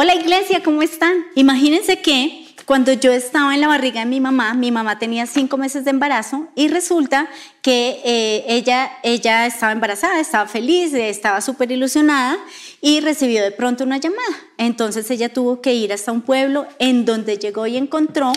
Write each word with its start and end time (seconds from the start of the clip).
Hola 0.00 0.14
iglesia, 0.14 0.62
¿cómo 0.62 0.82
están? 0.82 1.26
Imagínense 1.34 2.00
que 2.00 2.46
cuando 2.66 2.92
yo 2.92 3.10
estaba 3.10 3.52
en 3.52 3.60
la 3.60 3.66
barriga 3.66 3.98
de 3.98 4.06
mi 4.06 4.20
mamá, 4.20 4.54
mi 4.54 4.70
mamá 4.70 5.00
tenía 5.00 5.26
cinco 5.26 5.56
meses 5.56 5.84
de 5.84 5.90
embarazo 5.90 6.46
y 6.54 6.68
resulta 6.68 7.28
que 7.62 8.00
eh, 8.04 8.44
ella, 8.46 8.92
ella 9.02 9.44
estaba 9.44 9.72
embarazada, 9.72 10.20
estaba 10.20 10.46
feliz, 10.46 10.94
estaba 10.94 11.40
súper 11.40 11.72
ilusionada 11.72 12.38
y 12.80 13.00
recibió 13.00 13.42
de 13.42 13.50
pronto 13.50 13.82
una 13.82 13.98
llamada. 13.98 14.38
Entonces 14.56 15.10
ella 15.10 15.32
tuvo 15.32 15.60
que 15.60 15.74
ir 15.74 15.92
hasta 15.92 16.12
un 16.12 16.22
pueblo 16.22 16.68
en 16.78 17.04
donde 17.04 17.36
llegó 17.36 17.66
y 17.66 17.76
encontró 17.76 18.30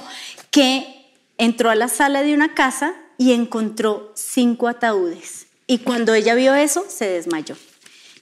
que 0.50 1.12
entró 1.38 1.70
a 1.70 1.75
la 1.75 1.89
sala 1.89 2.23
de 2.23 2.34
una 2.34 2.55
casa 2.55 2.96
y 3.20 3.34
encontró 3.34 4.12
cinco 4.16 4.68
ataúdes. 4.68 5.46
Y 5.68 5.78
cuando 5.78 6.16
ella 6.16 6.34
vio 6.34 6.55
eso, 6.55 6.84
se 6.88 7.07
desmayó. 7.07 7.55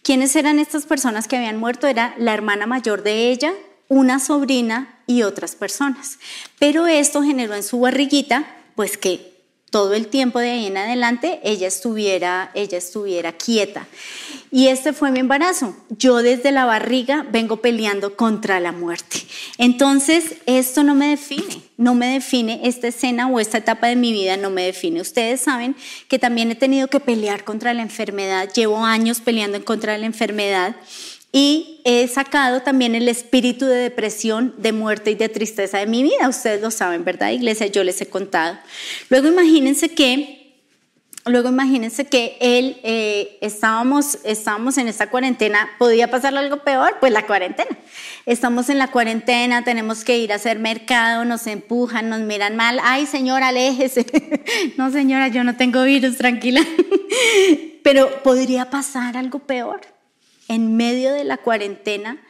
¿Quiénes 0.04 0.36
eran 0.36 0.60
estas 0.60 0.86
personas 0.86 1.28
que 1.28 1.38
habían 1.38 1.58
muerto? 1.58 1.88
Era 1.88 2.16
la 2.18 2.34
hermana 2.34 2.66
mayor 2.66 3.04
de 3.04 3.30
ella, 3.30 3.54
una 3.88 4.20
sobrina 4.20 5.00
y 5.08 5.24
otras 5.24 5.56
personas. 5.56 6.20
Pero 6.58 6.88
esto 6.88 7.22
generó 7.24 7.56
en 7.56 7.64
su 7.64 7.80
barriguita, 7.80 8.46
pues 8.76 8.98
que 8.98 9.29
todo 9.70 9.94
el 9.94 10.08
tiempo 10.08 10.40
de 10.40 10.52
ahí 10.52 10.66
en 10.68 10.78
adelante 10.78 11.40
ella 11.44 11.68
estuviera, 11.68 12.52
ella 12.54 12.78
estuviera 12.78 13.34
quieta. 13.34 13.88
Y 14.52 14.68
este 14.68 14.94
fue 14.94 15.12
mi 15.12 15.20
embarazo. 15.20 15.76
Yo 15.90 16.24
desde 16.24 16.52
la 16.52 16.66
barriga 16.66 17.26
vengo 17.32 17.58
peleando 17.58 18.16
contra 18.16 18.60
la 18.60 18.72
muerte. 18.72 19.22
Entonces, 19.58 20.36
esto 20.48 20.84
no 20.84 20.96
me 20.96 21.10
define, 21.10 21.62
no 21.78 21.94
me 21.94 22.08
define 22.08 22.62
esta 22.64 22.88
escena 22.88 23.28
o 23.28 23.40
esta 23.40 23.60
etapa 23.60 23.88
de 23.88 23.96
mi 23.96 24.12
vida, 24.12 24.38
no 24.38 24.50
me 24.50 24.66
define. 24.66 25.02
Ustedes 25.02 25.42
saben 25.42 25.76
que 26.08 26.18
también 26.18 26.50
he 26.50 26.56
tenido 26.56 26.88
que 26.88 27.00
pelear 27.00 27.44
contra 27.44 27.74
la 27.74 27.84
enfermedad, 27.84 28.52
llevo 28.54 28.84
años 28.84 29.20
peleando 29.20 29.64
contra 29.64 29.98
la 29.98 30.08
enfermedad 30.08 30.76
y 31.32 31.82
he 31.86 32.08
sacado 32.08 32.62
también 32.62 32.96
el 32.96 33.08
espíritu 33.08 33.66
de 33.66 33.76
depresión, 33.76 34.56
de 34.58 34.74
muerte 34.74 35.12
y 35.12 35.16
de 35.16 35.30
tristeza 35.30 35.78
de 35.78 35.86
mi 35.86 36.02
vida. 36.02 36.28
Ustedes 36.28 36.62
lo 36.62 36.72
saben, 36.72 37.06
¿verdad, 37.06 37.30
iglesia? 37.30 37.68
Yo 37.68 37.84
les 37.84 38.02
he 38.02 38.08
contado. 38.08 38.58
Luego 39.10 39.28
imagínense 39.28 39.90
que, 39.94 40.56
luego 41.26 41.50
imagínense 41.50 42.06
que 42.06 42.36
él, 42.42 42.78
eh, 42.82 43.38
estábamos, 43.42 44.18
estábamos 44.24 44.80
en 44.80 44.88
esta 44.88 45.12
cuarentena, 45.12 45.70
¿podía 45.78 46.10
pasar 46.10 46.36
algo 46.36 46.64
peor? 46.64 46.98
Pues 47.00 47.14
la 47.14 47.28
cuarentena. 47.28 47.78
Estamos 48.26 48.70
en 48.70 48.80
la 48.80 48.88
cuarentena, 48.88 49.64
tenemos 49.64 50.04
que 50.04 50.18
ir 50.18 50.34
a 50.34 50.38
hacer 50.38 50.58
mercado, 50.58 51.26
nos 51.26 51.46
empujan, 51.46 52.10
nos 52.10 52.22
miran 52.22 52.56
mal. 52.56 52.80
Ay, 52.82 53.06
señora, 53.06 53.50
aléjese. 53.50 54.04
no, 54.78 54.92
señora, 54.92 55.28
yo 55.28 55.44
no 55.44 55.56
tengo 55.56 55.84
virus, 55.84 56.18
tranquila. 56.18 56.62
Pero 57.84 58.24
podría 58.24 58.72
pasar 58.72 59.16
algo 59.16 59.38
peor 59.38 59.99
en 60.50 60.76
medio 60.76 61.14
de 61.14 61.24
la 61.24 61.38
cuarentena, 61.38 62.22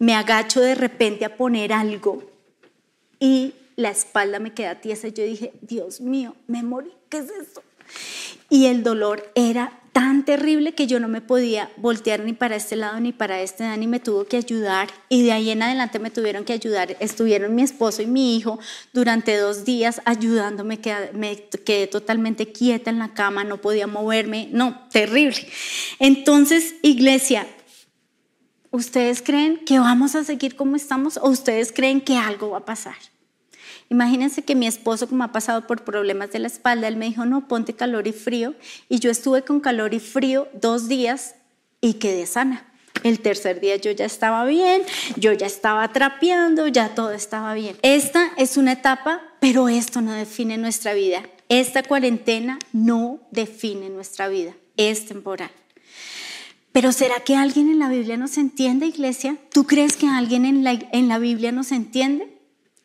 me 0.00 0.14
agacho 0.14 0.60
de 0.60 0.74
repente 0.74 1.24
a 1.24 1.36
poner 1.36 1.72
algo 1.72 2.24
y 3.20 3.54
la 3.76 3.90
espalda 3.90 4.40
me 4.40 4.52
queda 4.52 4.80
tiesa. 4.80 5.08
Yo 5.08 5.22
dije, 5.22 5.52
Dios 5.60 6.00
mío, 6.00 6.34
me 6.48 6.62
morí, 6.64 6.90
¿qué 7.08 7.18
es 7.18 7.30
esto? 7.30 7.62
Y 8.48 8.66
el 8.66 8.82
dolor 8.82 9.30
era 9.34 9.79
tan 9.92 10.24
terrible 10.24 10.74
que 10.74 10.86
yo 10.86 11.00
no 11.00 11.08
me 11.08 11.20
podía 11.20 11.70
voltear 11.76 12.20
ni 12.20 12.32
para 12.32 12.56
este 12.56 12.76
lado 12.76 13.00
ni 13.00 13.12
para 13.12 13.40
este. 13.40 13.64
Dani 13.64 13.86
me 13.86 14.00
tuvo 14.00 14.24
que 14.24 14.36
ayudar 14.36 14.88
y 15.08 15.22
de 15.22 15.32
ahí 15.32 15.50
en 15.50 15.62
adelante 15.62 15.98
me 15.98 16.10
tuvieron 16.10 16.44
que 16.44 16.52
ayudar. 16.52 16.96
Estuvieron 17.00 17.54
mi 17.54 17.62
esposo 17.62 18.02
y 18.02 18.06
mi 18.06 18.36
hijo 18.36 18.58
durante 18.92 19.36
dos 19.36 19.64
días 19.64 20.00
ayudándome. 20.04 20.80
Me 21.12 21.36
quedé 21.64 21.86
totalmente 21.86 22.52
quieta 22.52 22.90
en 22.90 22.98
la 22.98 23.14
cama, 23.14 23.44
no 23.44 23.60
podía 23.60 23.86
moverme. 23.86 24.48
No, 24.52 24.88
terrible. 24.90 25.46
Entonces, 25.98 26.74
iglesia, 26.82 27.46
¿ustedes 28.70 29.22
creen 29.22 29.64
que 29.64 29.78
vamos 29.78 30.14
a 30.14 30.24
seguir 30.24 30.56
como 30.56 30.76
estamos 30.76 31.16
o 31.16 31.28
ustedes 31.28 31.72
creen 31.72 32.00
que 32.00 32.16
algo 32.16 32.50
va 32.50 32.58
a 32.58 32.64
pasar? 32.64 32.96
Imagínense 33.90 34.42
que 34.42 34.54
mi 34.54 34.68
esposo, 34.68 35.08
como 35.08 35.24
ha 35.24 35.32
pasado 35.32 35.66
por 35.66 35.82
problemas 35.82 36.30
de 36.30 36.38
la 36.38 36.46
espalda, 36.46 36.86
él 36.86 36.96
me 36.96 37.06
dijo, 37.06 37.26
no, 37.26 37.48
ponte 37.48 37.74
calor 37.74 38.06
y 38.06 38.12
frío. 38.12 38.54
Y 38.88 39.00
yo 39.00 39.10
estuve 39.10 39.42
con 39.42 39.58
calor 39.58 39.94
y 39.94 39.98
frío 39.98 40.46
dos 40.54 40.86
días 40.86 41.34
y 41.80 41.94
quedé 41.94 42.24
sana. 42.26 42.66
El 43.02 43.18
tercer 43.18 43.60
día 43.60 43.76
yo 43.76 43.90
ya 43.90 44.04
estaba 44.04 44.44
bien, 44.44 44.82
yo 45.16 45.32
ya 45.32 45.46
estaba 45.46 45.92
trapeando, 45.92 46.68
ya 46.68 46.94
todo 46.94 47.10
estaba 47.10 47.52
bien. 47.54 47.76
Esta 47.82 48.30
es 48.36 48.56
una 48.56 48.72
etapa, 48.72 49.22
pero 49.40 49.68
esto 49.68 50.00
no 50.00 50.12
define 50.12 50.56
nuestra 50.56 50.94
vida. 50.94 51.22
Esta 51.48 51.82
cuarentena 51.82 52.60
no 52.72 53.18
define 53.32 53.88
nuestra 53.88 54.28
vida, 54.28 54.54
es 54.76 55.06
temporal. 55.06 55.50
Pero 56.70 56.92
¿será 56.92 57.18
que 57.24 57.34
alguien 57.34 57.68
en 57.68 57.80
la 57.80 57.88
Biblia 57.88 58.16
nos 58.16 58.38
entiende, 58.38 58.86
iglesia? 58.86 59.36
¿Tú 59.52 59.64
crees 59.64 59.96
que 59.96 60.06
alguien 60.06 60.44
en 60.44 60.62
la, 60.62 60.78
en 60.92 61.08
la 61.08 61.18
Biblia 61.18 61.50
nos 61.50 61.72
entiende? 61.72 62.39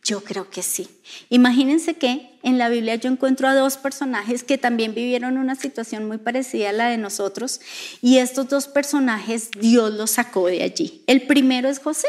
Yo 0.05 0.23
creo 0.23 0.51
que 0.51 0.61
sí. 0.61 0.87
Imagínense 1.29 1.95
que 1.95 2.37
en 2.43 2.59
la 2.59 2.69
Biblia 2.69 2.93
yo 2.93 3.09
encuentro 3.09 3.47
a 3.47 3.55
dos 3.55 3.77
personajes 3.77 4.43
que 4.43 4.59
también 4.59 4.93
vivieron 4.93 5.39
una 5.39 5.55
situación 5.55 6.07
muy 6.07 6.19
parecida 6.19 6.69
a 6.69 6.73
la 6.73 6.89
de 6.89 6.99
nosotros 6.99 7.59
y 8.03 8.19
estos 8.19 8.47
dos 8.47 8.67
personajes 8.67 9.49
Dios 9.59 9.91
los 9.95 10.11
sacó 10.11 10.45
de 10.45 10.61
allí. 10.61 11.03
El 11.07 11.23
primero 11.25 11.69
es 11.69 11.79
José. 11.79 12.07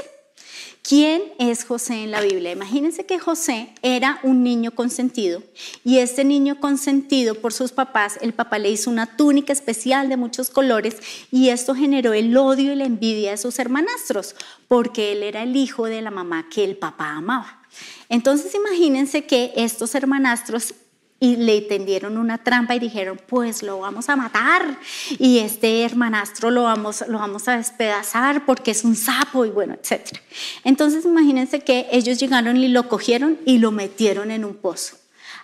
¿Quién 0.87 1.23
es 1.39 1.65
José 1.65 2.05
en 2.05 2.11
la 2.11 2.21
Biblia? 2.21 2.53
Imagínense 2.53 3.06
que 3.06 3.19
José 3.19 3.71
era 3.83 4.21
un 4.23 4.45
niño 4.45 4.73
consentido 4.73 5.43
y 5.83 5.99
este 5.99 6.23
niño 6.23 6.61
consentido 6.61 7.35
por 7.35 7.53
sus 7.53 7.73
papás, 7.73 8.19
el 8.21 8.35
papá 8.35 8.59
le 8.59 8.71
hizo 8.71 8.91
una 8.91 9.17
túnica 9.17 9.53
especial 9.53 10.09
de 10.09 10.17
muchos 10.17 10.51
colores 10.51 10.99
y 11.33 11.49
esto 11.49 11.75
generó 11.75 12.12
el 12.12 12.37
odio 12.37 12.73
y 12.73 12.77
la 12.77 12.85
envidia 12.85 13.33
de 13.33 13.37
sus 13.39 13.59
hermanastros 13.59 14.37
porque 14.69 15.11
él 15.11 15.25
era 15.25 15.43
el 15.43 15.56
hijo 15.56 15.87
de 15.87 16.03
la 16.03 16.12
mamá 16.12 16.49
que 16.49 16.62
el 16.62 16.77
papá 16.77 17.11
amaba. 17.11 17.66
Entonces 18.09 18.54
imagínense 18.54 19.26
que 19.26 19.53
estos 19.56 19.94
hermanastros 19.94 20.75
le 21.20 21.62
tendieron 21.62 22.19
una 22.19 22.38
trampa 22.38 22.75
y 22.75 22.78
dijeron, 22.78 23.20
pues 23.26 23.62
lo 23.62 23.78
vamos 23.78 24.09
a 24.09 24.16
matar 24.16 24.78
y 25.19 25.38
este 25.38 25.82
hermanastro 25.82 26.50
lo 26.50 26.64
vamos, 26.64 27.04
lo 27.09 27.19
vamos 27.19 27.48
a 27.48 27.56
despedazar 27.56 28.44
porque 28.44 28.72
es 28.72 28.84
un 28.84 28.97
sapo 28.97 29.44
y 29.44 29.50
bueno, 29.50 29.75
etc. 29.75 30.19
Entonces 30.64 31.04
imagínense 31.04 31.60
que 31.60 31.87
ellos 31.91 32.19
llegaron 32.19 32.56
y 32.59 32.69
lo 32.69 32.88
cogieron 32.88 33.38
y 33.47 33.59
lo 33.59 33.72
metieron 33.72 34.31
en 34.31 34.44
un 34.44 34.54
pozo. 34.54 34.97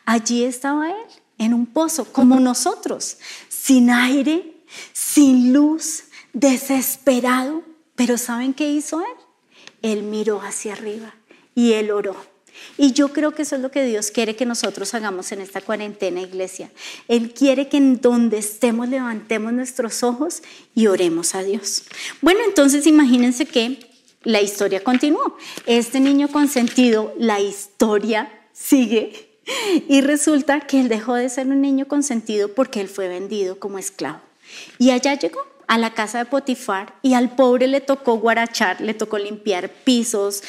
Allí 0.05 0.45
estaba 0.45 0.91
él, 0.91 1.07
en 1.39 1.55
un 1.55 1.67
pozo, 1.67 2.13
como 2.13 2.39
nosotros, 2.41 3.19
sin 3.49 3.91
aire, 3.91 4.57
sin 4.93 5.53
luz, 5.53 6.05
desesperado. 6.33 7.63
Pero 7.95 8.19
¿saben 8.19 8.53
qué 8.53 8.71
hizo 8.71 9.01
él? 9.01 9.07
Él 9.81 10.03
miró 10.03 10.41
hacia 10.43 10.73
arriba 10.73 11.15
y 11.55 11.73
él 11.73 11.91
oró. 11.91 12.17
Y 12.77 12.93
yo 12.93 13.09
creo 13.09 13.33
que 13.33 13.43
eso 13.43 13.57
es 13.57 13.63
lo 13.63 13.71
que 13.71 13.85
Dios 13.85 14.11
quiere 14.11 14.37
que 14.37 14.47
nosotros 14.47 14.95
hagamos 14.95 15.33
en 15.33 15.41
esta 15.41 15.61
cuarentena, 15.61 16.21
iglesia. 16.21 16.71
Él 17.09 17.33
quiere 17.33 17.69
que 17.69 17.77
en 17.77 18.01
donde 18.01 18.39
estemos 18.39 18.89
levantemos 18.89 19.53
nuestros 19.53 20.03
ojos 20.03 20.43
y 20.75 20.87
oremos 20.87 21.35
a 21.35 21.43
Dios. 21.43 21.85
Bueno, 22.21 22.41
entonces 22.47 22.87
imagínense 22.87 23.47
que 23.47 23.79
la 24.23 24.41
historia 24.41 24.83
continuó. 24.85 25.37
Este 25.67 26.01
niño 26.01 26.29
consentido, 26.29 27.15
la 27.19 27.41
historia 27.41 28.33
sigue. 28.53 29.31
Y 29.89 30.03
resulta 30.03 30.61
que 30.61 30.81
él 30.81 30.89
dejó 30.89 31.15
de 31.15 31.29
ser 31.29 31.49
un 31.49 31.61
niño 31.61 31.89
consentido 31.89 32.55
porque 32.55 32.81
él 32.81 32.89
fue 32.89 33.09
vendido 33.09 33.59
como 33.59 33.79
esclavo. 33.79 34.21
Y 34.79 34.91
allá 34.91 35.15
llegó 35.15 35.41
a 35.67 35.79
la 35.79 35.95
casa 35.95 36.19
de 36.19 36.27
Potifar 36.27 36.95
y 37.03 37.15
al 37.15 37.35
pobre 37.35 37.67
le 37.67 37.81
tocó 37.81 38.19
guarachar, 38.19 38.81
le 38.81 38.95
tocó 38.95 39.19
limpiar 39.19 39.71
pisos, 39.71 40.43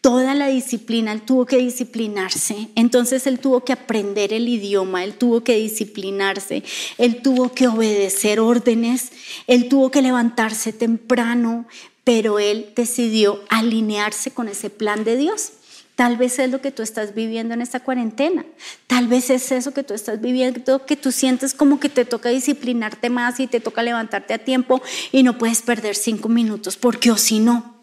toda 0.00 0.34
la 0.34 0.48
disciplina, 0.48 1.12
él 1.12 1.22
tuvo 1.22 1.46
que 1.46 1.56
disciplinarse, 1.56 2.68
entonces 2.74 3.26
él 3.26 3.40
tuvo 3.40 3.64
que 3.64 3.72
aprender 3.72 4.32
el 4.32 4.48
idioma, 4.48 5.02
él 5.02 5.14
tuvo 5.14 5.42
que 5.42 5.56
disciplinarse, 5.56 6.62
él 6.98 7.22
tuvo 7.22 7.52
que 7.52 7.66
obedecer 7.66 8.38
órdenes, 8.38 9.10
él 9.46 9.68
tuvo 9.68 9.90
que 9.90 10.02
levantarse 10.02 10.72
temprano, 10.72 11.66
pero 12.04 12.38
él 12.38 12.72
decidió 12.76 13.42
alinearse 13.48 14.30
con 14.30 14.48
ese 14.48 14.70
plan 14.70 15.02
de 15.02 15.16
Dios. 15.16 15.52
Tal 15.96 16.18
vez 16.18 16.38
es 16.38 16.50
lo 16.50 16.60
que 16.60 16.70
tú 16.70 16.82
estás 16.82 17.14
viviendo 17.14 17.54
en 17.54 17.62
esta 17.62 17.80
cuarentena. 17.80 18.44
Tal 18.86 19.08
vez 19.08 19.30
es 19.30 19.50
eso 19.50 19.72
que 19.72 19.82
tú 19.82 19.94
estás 19.94 20.20
viviendo, 20.20 20.84
que 20.84 20.94
tú 20.94 21.10
sientes 21.10 21.54
como 21.54 21.80
que 21.80 21.88
te 21.88 22.04
toca 22.04 22.28
disciplinarte 22.28 23.08
más 23.08 23.40
y 23.40 23.46
te 23.46 23.60
toca 23.60 23.82
levantarte 23.82 24.34
a 24.34 24.38
tiempo 24.38 24.82
y 25.10 25.22
no 25.22 25.38
puedes 25.38 25.62
perder 25.62 25.96
cinco 25.96 26.28
minutos, 26.28 26.76
porque 26.76 27.10
o 27.10 27.16
si 27.16 27.38
no, 27.38 27.75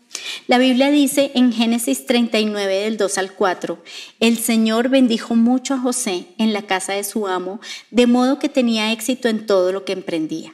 la 0.48 0.58
Biblia 0.58 0.92
dice 0.92 1.32
en 1.36 1.54
Génesis 1.54 2.06
39 2.06 2.74
del 2.74 2.98
2 2.98 3.18
al 3.18 3.34
4, 3.34 3.82
el 4.20 4.38
Señor 4.38 4.90
bendijo 4.90 5.36
mucho 5.36 5.74
a 5.74 5.80
José 5.80 6.26
en 6.38 6.54
la 6.54 6.64
casa 6.64 6.94
de 6.94 7.04
su 7.04 7.28
amo, 7.28 7.60
de 7.92 8.08
modo 8.08 8.40
que 8.40 8.50
tenía 8.50 8.92
éxito 8.92 9.28
en 9.28 9.46
todo 9.46 9.72
lo 9.72 9.86
que 9.86 9.94
emprendía. 9.94 10.54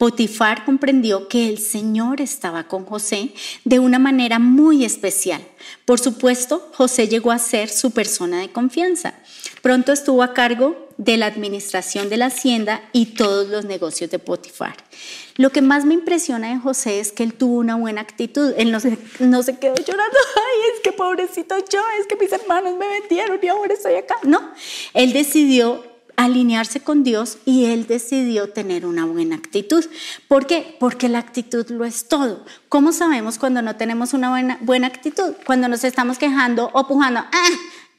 Potifar 0.00 0.64
comprendió 0.64 1.28
que 1.28 1.46
el 1.46 1.58
Señor 1.58 2.22
estaba 2.22 2.64
con 2.64 2.86
José 2.86 3.34
de 3.66 3.78
una 3.78 3.98
manera 3.98 4.38
muy 4.38 4.82
especial. 4.82 5.42
Por 5.84 6.00
supuesto, 6.00 6.70
José 6.72 7.06
llegó 7.06 7.30
a 7.32 7.38
ser 7.38 7.68
su 7.68 7.90
persona 7.90 8.40
de 8.40 8.50
confianza. 8.50 9.19
Pronto 9.62 9.92
estuvo 9.92 10.22
a 10.22 10.32
cargo 10.34 10.88
de 10.96 11.16
la 11.16 11.26
administración 11.26 12.08
de 12.08 12.16
la 12.18 12.26
hacienda 12.26 12.82
y 12.92 13.14
todos 13.14 13.48
los 13.48 13.64
negocios 13.64 14.10
de 14.10 14.18
Potifar. 14.18 14.76
Lo 15.36 15.50
que 15.50 15.62
más 15.62 15.84
me 15.84 15.94
impresiona 15.94 16.50
de 16.50 16.58
José 16.58 17.00
es 17.00 17.12
que 17.12 17.22
él 17.22 17.34
tuvo 17.34 17.58
una 17.58 17.76
buena 17.76 18.00
actitud. 18.00 18.52
Él 18.58 18.70
no 18.70 18.80
se, 18.80 18.98
no 19.18 19.42
se 19.42 19.58
quedó 19.58 19.76
llorando, 19.76 20.16
ay, 20.36 20.74
es 20.74 20.80
que 20.82 20.92
pobrecito 20.92 21.56
yo, 21.58 21.80
es 21.98 22.06
que 22.06 22.16
mis 22.16 22.32
hermanos 22.32 22.76
me 22.78 22.86
vendieron 22.86 23.38
y 23.42 23.48
ahora 23.48 23.72
estoy 23.72 23.94
acá. 23.94 24.16
No, 24.22 24.40
él 24.92 25.12
decidió 25.12 25.84
alinearse 26.16 26.80
con 26.80 27.02
Dios 27.02 27.38
y 27.46 27.64
él 27.64 27.86
decidió 27.86 28.50
tener 28.50 28.84
una 28.84 29.06
buena 29.06 29.36
actitud. 29.36 29.84
¿Por 30.28 30.46
qué? 30.46 30.76
Porque 30.78 31.08
la 31.08 31.18
actitud 31.18 31.66
lo 31.70 31.86
es 31.86 32.08
todo. 32.08 32.44
¿Cómo 32.68 32.92
sabemos 32.92 33.38
cuando 33.38 33.62
no 33.62 33.76
tenemos 33.76 34.12
una 34.12 34.28
buena, 34.28 34.58
buena 34.60 34.86
actitud? 34.86 35.32
Cuando 35.46 35.68
nos 35.68 35.82
estamos 35.82 36.18
quejando 36.18 36.70
o 36.74 36.86
pujando, 36.86 37.20
ah, 37.20 37.48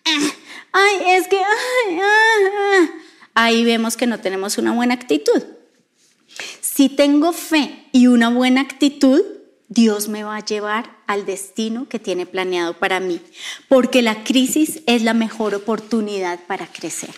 ah, 0.05 0.29
ay, 0.71 0.97
es 1.07 1.27
que, 1.27 1.37
ay, 1.37 1.99
ah, 2.01 2.89
ahí 3.33 3.63
vemos 3.63 3.97
que 3.97 4.07
no 4.07 4.19
tenemos 4.19 4.57
una 4.57 4.73
buena 4.73 4.93
actitud. 4.93 5.43
Si 6.61 6.89
tengo 6.89 7.33
fe 7.33 7.85
y 7.91 8.07
una 8.07 8.29
buena 8.29 8.61
actitud, 8.61 9.21
Dios 9.67 10.09
me 10.09 10.23
va 10.23 10.37
a 10.37 10.45
llevar 10.45 10.97
al 11.07 11.25
destino 11.25 11.87
que 11.87 11.99
tiene 11.99 12.25
planeado 12.25 12.73
para 12.73 12.99
mí, 12.99 13.21
porque 13.69 14.01
la 14.01 14.23
crisis 14.23 14.81
es 14.85 15.01
la 15.01 15.13
mejor 15.13 15.55
oportunidad 15.55 16.39
para 16.45 16.67
crecer. 16.67 17.11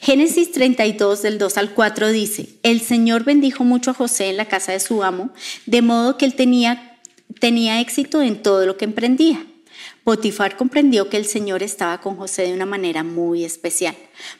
Génesis 0.00 0.52
32 0.52 1.22
del 1.22 1.38
2 1.38 1.56
al 1.56 1.74
4 1.74 2.08
dice, 2.08 2.48
el 2.62 2.80
Señor 2.80 3.24
bendijo 3.24 3.64
mucho 3.64 3.92
a 3.92 3.94
José 3.94 4.28
en 4.28 4.36
la 4.36 4.46
casa 4.46 4.72
de 4.72 4.80
su 4.80 5.02
amo, 5.02 5.30
de 5.66 5.82
modo 5.82 6.18
que 6.18 6.24
él 6.24 6.34
tenía, 6.34 6.98
tenía 7.38 7.80
éxito 7.80 8.20
en 8.22 8.42
todo 8.42 8.66
lo 8.66 8.76
que 8.76 8.84
emprendía. 8.84 9.46
Potifar 10.04 10.56
comprendió 10.56 11.10
que 11.10 11.18
el 11.18 11.26
Señor 11.26 11.62
estaba 11.62 12.00
con 12.00 12.16
José 12.16 12.42
de 12.42 12.54
una 12.54 12.66
manera 12.66 13.04
muy 13.04 13.44
especial. 13.44 13.94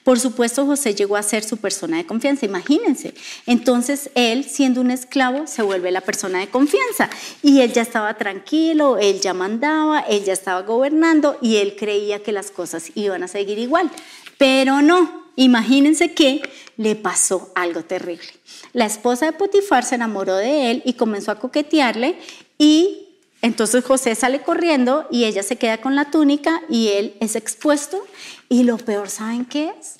Por 0.05 0.19
supuesto, 0.19 0.65
José 0.65 0.95
llegó 0.95 1.17
a 1.17 1.23
ser 1.23 1.45
su 1.45 1.59
persona 1.59 1.99
de 1.99 2.07
confianza, 2.07 2.47
imagínense. 2.47 3.15
Entonces, 3.47 4.11
él, 4.15 4.45
siendo 4.45 4.81
un 4.81 4.91
esclavo, 4.91 5.47
se 5.47 5.63
vuelve 5.63 5.91
la 5.91 6.01
persona 6.01 6.41
de 6.41 6.49
confianza. 6.49 7.11
Y 7.43 7.61
él 7.61 7.73
ya 7.73 7.83
estaba 7.83 8.17
tranquilo, 8.17 8.99
él 8.99 9.21
ya 9.21 9.35
mandaba, 9.35 10.01
él 10.01 10.25
ya 10.25 10.33
estaba 10.33 10.63
gobernando 10.63 11.39
y 11.43 11.57
él 11.57 11.77
creía 11.77 12.23
que 12.23 12.33
las 12.33 12.51
cosas 12.51 12.91
iban 12.95 13.23
a 13.23 13.29
seguir 13.29 13.59
igual. 13.59 13.91
Pero 14.39 14.81
no, 14.81 15.27
imagínense 15.37 16.15
que 16.15 16.41
le 16.79 16.97
pasó 16.97 17.53
algo 17.55 17.83
terrible. 17.83 18.29
La 18.73 18.87
esposa 18.87 19.27
de 19.27 19.33
Potifar 19.33 19.85
se 19.85 19.97
enamoró 19.97 20.37
de 20.37 20.71
él 20.71 20.83
y 20.87 20.95
comenzó 20.95 21.31
a 21.33 21.39
coquetearle 21.39 22.17
y 22.57 23.10
entonces 23.43 23.85
José 23.85 24.15
sale 24.15 24.43
corriendo 24.43 25.07
y 25.11 25.25
ella 25.25 25.43
se 25.43 25.57
queda 25.57 25.81
con 25.81 25.95
la 25.95 26.11
túnica 26.11 26.61
y 26.69 26.89
él 26.89 27.17
es 27.21 27.37
expuesto 27.37 28.05
y 28.49 28.65
lo 28.65 28.77
peor, 28.77 29.09
¿saben 29.09 29.45
qué 29.45 29.73
es? 29.81 29.95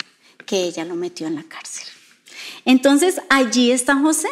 Que 0.45 0.63
ella 0.63 0.85
lo 0.85 0.95
metió 0.95 1.27
en 1.27 1.35
la 1.35 1.43
cárcel. 1.43 1.87
Entonces 2.65 3.21
allí 3.29 3.71
está 3.71 3.95
José. 3.95 4.29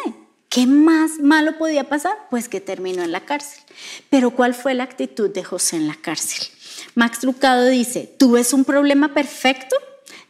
¿Qué 0.48 0.66
más 0.66 1.20
malo 1.20 1.58
podía 1.58 1.88
pasar? 1.88 2.12
Pues 2.28 2.48
que 2.48 2.60
terminó 2.60 3.02
en 3.02 3.12
la 3.12 3.24
cárcel. 3.24 3.62
Pero 4.10 4.30
¿cuál 4.32 4.54
fue 4.54 4.74
la 4.74 4.82
actitud 4.84 5.30
de 5.30 5.44
José 5.44 5.76
en 5.76 5.86
la 5.86 5.94
cárcel? 5.94 6.48
Max 6.94 7.20
Trucado 7.20 7.68
dice, 7.68 8.12
¿tú 8.18 8.32
ves 8.32 8.52
un 8.52 8.64
problema 8.64 9.14
perfecto? 9.14 9.76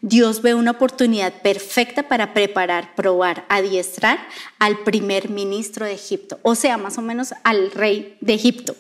Dios 0.02 0.41
ve 0.41 0.55
una 0.55 0.70
oportunidad 0.70 1.43
perfecta 1.43 2.08
para 2.08 2.32
preparar, 2.32 2.94
probar, 2.94 3.44
adiestrar 3.49 4.19
al 4.58 4.79
primer 4.79 5.29
ministro 5.29 5.85
de 5.85 5.93
Egipto, 5.93 6.38
o 6.43 6.55
sea, 6.55 6.79
más 6.79 6.97
o 6.97 7.02
menos 7.02 7.35
al 7.44 7.70
rey 7.70 8.17
de 8.20 8.35
Egipto. 8.35 8.75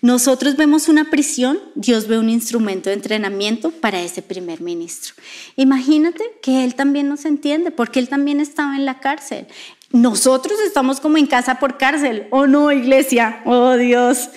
Nosotros 0.00 0.56
vemos 0.56 0.88
una 0.88 1.08
prisión, 1.08 1.58
Dios 1.74 2.06
ve 2.06 2.18
un 2.18 2.28
instrumento 2.28 2.90
de 2.90 2.94
entrenamiento 2.94 3.70
para 3.70 4.02
ese 4.02 4.20
primer 4.20 4.60
ministro. 4.60 5.14
Imagínate 5.56 6.22
que 6.42 6.62
Él 6.62 6.74
también 6.74 7.08
nos 7.08 7.24
entiende, 7.24 7.70
porque 7.70 8.00
Él 8.00 8.10
también 8.10 8.38
estaba 8.38 8.76
en 8.76 8.84
la 8.84 9.00
cárcel. 9.00 9.46
Nosotros 9.92 10.58
estamos 10.60 11.00
como 11.00 11.16
en 11.16 11.26
casa 11.26 11.58
por 11.58 11.78
cárcel, 11.78 12.26
¿o 12.30 12.46
no, 12.46 12.70
iglesia? 12.70 13.40
Oh 13.46 13.76
Dios. 13.76 14.28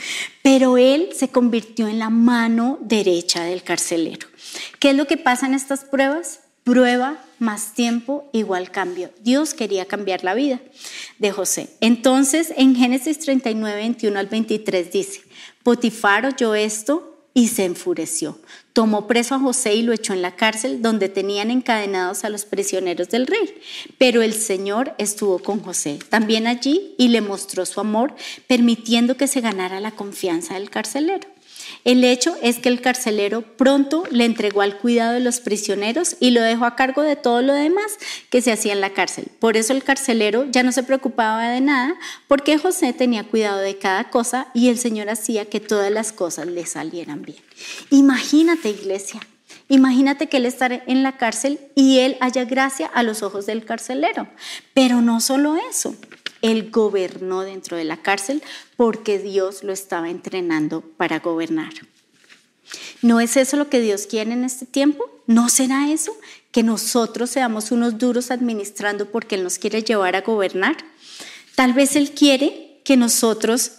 Pero 0.41 0.77
Él 0.77 1.09
se 1.13 1.27
convirtió 1.27 1.87
en 1.89 1.99
la 1.99 2.09
mano 2.09 2.79
derecha 2.81 3.43
del 3.43 3.61
carcelero. 3.61 4.27
¿Qué 4.79 4.91
es 4.91 4.95
lo 4.95 5.07
que 5.07 5.17
pasa 5.17 5.45
en 5.45 5.53
estas 5.53 5.85
pruebas? 5.85 6.41
Prueba 6.63 7.17
más 7.39 7.73
tiempo 7.73 8.29
igual 8.33 8.71
cambio. 8.71 9.09
Dios 9.21 9.53
quería 9.53 9.85
cambiar 9.85 10.23
la 10.23 10.33
vida 10.33 10.59
de 11.17 11.31
José. 11.31 11.69
Entonces, 11.79 12.53
en 12.57 12.75
Génesis 12.75 13.19
39, 13.19 13.77
21 13.77 14.19
al 14.19 14.27
23 14.27 14.91
dice, 14.91 15.21
Potifar 15.63 16.25
oyó 16.25 16.55
esto 16.55 17.17
y 17.37 17.49
se 17.49 17.65
enfureció. 17.65 18.39
Tomó 18.73 19.05
preso 19.05 19.35
a 19.35 19.39
José 19.39 19.75
y 19.75 19.83
lo 19.83 19.93
echó 19.93 20.13
en 20.13 20.23
la 20.23 20.35
cárcel 20.35 20.81
donde 20.81 21.07
tenían 21.07 21.51
encadenados 21.51 22.23
a 22.23 22.29
los 22.29 22.45
prisioneros 22.45 23.09
del 23.09 23.27
rey. 23.27 23.61
Pero 23.99 24.23
el 24.23 24.33
Señor 24.33 24.95
estuvo 24.97 25.37
con 25.37 25.61
José 25.61 25.99
también 26.09 26.47
allí 26.47 26.95
y 26.97 27.09
le 27.09 27.21
mostró 27.21 27.67
su 27.67 27.79
amor, 27.79 28.15
permitiendo 28.47 29.17
que 29.17 29.27
se 29.27 29.41
ganara 29.41 29.79
la 29.79 29.91
confianza 29.91 30.55
del 30.55 30.71
carcelero. 30.71 31.27
El 31.83 32.03
hecho 32.03 32.35
es 32.41 32.59
que 32.59 32.69
el 32.69 32.81
carcelero 32.81 33.41
pronto 33.41 34.03
le 34.11 34.25
entregó 34.25 34.61
al 34.61 34.77
cuidado 34.77 35.13
de 35.13 35.19
los 35.19 35.39
prisioneros 35.39 36.17
y 36.19 36.31
lo 36.31 36.41
dejó 36.41 36.65
a 36.65 36.75
cargo 36.75 37.01
de 37.01 37.15
todo 37.15 37.41
lo 37.41 37.53
demás 37.53 37.97
que 38.29 38.41
se 38.41 38.51
hacía 38.51 38.73
en 38.73 38.81
la 38.81 38.93
cárcel. 38.93 39.27
Por 39.39 39.57
eso 39.57 39.73
el 39.73 39.83
carcelero 39.83 40.45
ya 40.49 40.63
no 40.63 40.71
se 40.71 40.83
preocupaba 40.83 41.49
de 41.49 41.61
nada 41.61 41.95
porque 42.27 42.57
José 42.57 42.93
tenía 42.93 43.23
cuidado 43.23 43.59
de 43.59 43.77
cada 43.77 44.09
cosa 44.09 44.47
y 44.53 44.69
el 44.69 44.77
Señor 44.77 45.09
hacía 45.09 45.45
que 45.45 45.59
todas 45.59 45.91
las 45.91 46.11
cosas 46.11 46.47
le 46.47 46.65
salieran 46.65 47.21
bien. 47.21 47.39
Imagínate, 47.89 48.69
iglesia. 48.69 49.21
Imagínate 49.69 50.27
que 50.27 50.37
él 50.37 50.45
estar 50.45 50.83
en 50.87 51.03
la 51.03 51.17
cárcel 51.17 51.59
y 51.75 51.99
él 51.99 52.17
haya 52.21 52.45
gracia 52.45 52.87
a 52.87 53.03
los 53.03 53.21
ojos 53.21 53.45
del 53.45 53.65
carcelero. 53.65 54.27
Pero 54.73 55.01
no 55.01 55.19
solo 55.19 55.57
eso, 55.69 55.95
él 56.41 56.69
gobernó 56.71 57.41
dentro 57.41 57.77
de 57.77 57.83
la 57.83 57.97
cárcel 57.97 58.43
porque 58.75 59.19
Dios 59.19 59.63
lo 59.63 59.73
estaba 59.73 60.09
entrenando 60.09 60.81
para 60.81 61.19
gobernar. 61.19 61.73
¿No 63.01 63.19
es 63.19 63.37
eso 63.37 63.57
lo 63.57 63.69
que 63.69 63.79
Dios 63.79 64.07
quiere 64.07 64.33
en 64.33 64.43
este 64.43 64.65
tiempo? 64.65 65.09
¿No 65.25 65.49
será 65.49 65.91
eso? 65.91 66.15
Que 66.51 66.63
nosotros 66.63 67.29
seamos 67.29 67.71
unos 67.71 67.97
duros 67.97 68.31
administrando 68.31 69.11
porque 69.11 69.35
Él 69.35 69.43
nos 69.43 69.57
quiere 69.57 69.83
llevar 69.83 70.15
a 70.15 70.21
gobernar. 70.21 70.75
Tal 71.55 71.73
vez 71.73 71.95
Él 71.95 72.11
quiere 72.11 72.81
que 72.83 72.97
nosotros 72.97 73.71